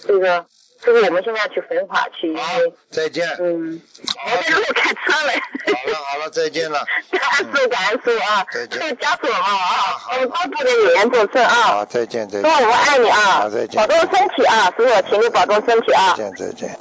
[0.05, 0.45] 这个
[0.81, 2.43] 这个我们现在去焚化去，好，
[2.91, 3.27] 再见。
[3.39, 3.81] 嗯，
[4.25, 5.41] 我在路开车嘞。
[5.65, 6.85] 好了好了，再见了。
[7.11, 8.45] 感恩师傅，感恩师傅啊！
[8.51, 11.55] 再见这个加持我们啊，我们多做点有缘众生啊。
[11.55, 13.17] 好，再见再见师傅，我们爱你啊！
[13.17, 14.73] 好再见保重身体啊！
[14.77, 16.15] 师傅，请你保重身体啊！
[16.17, 16.79] 再见再见。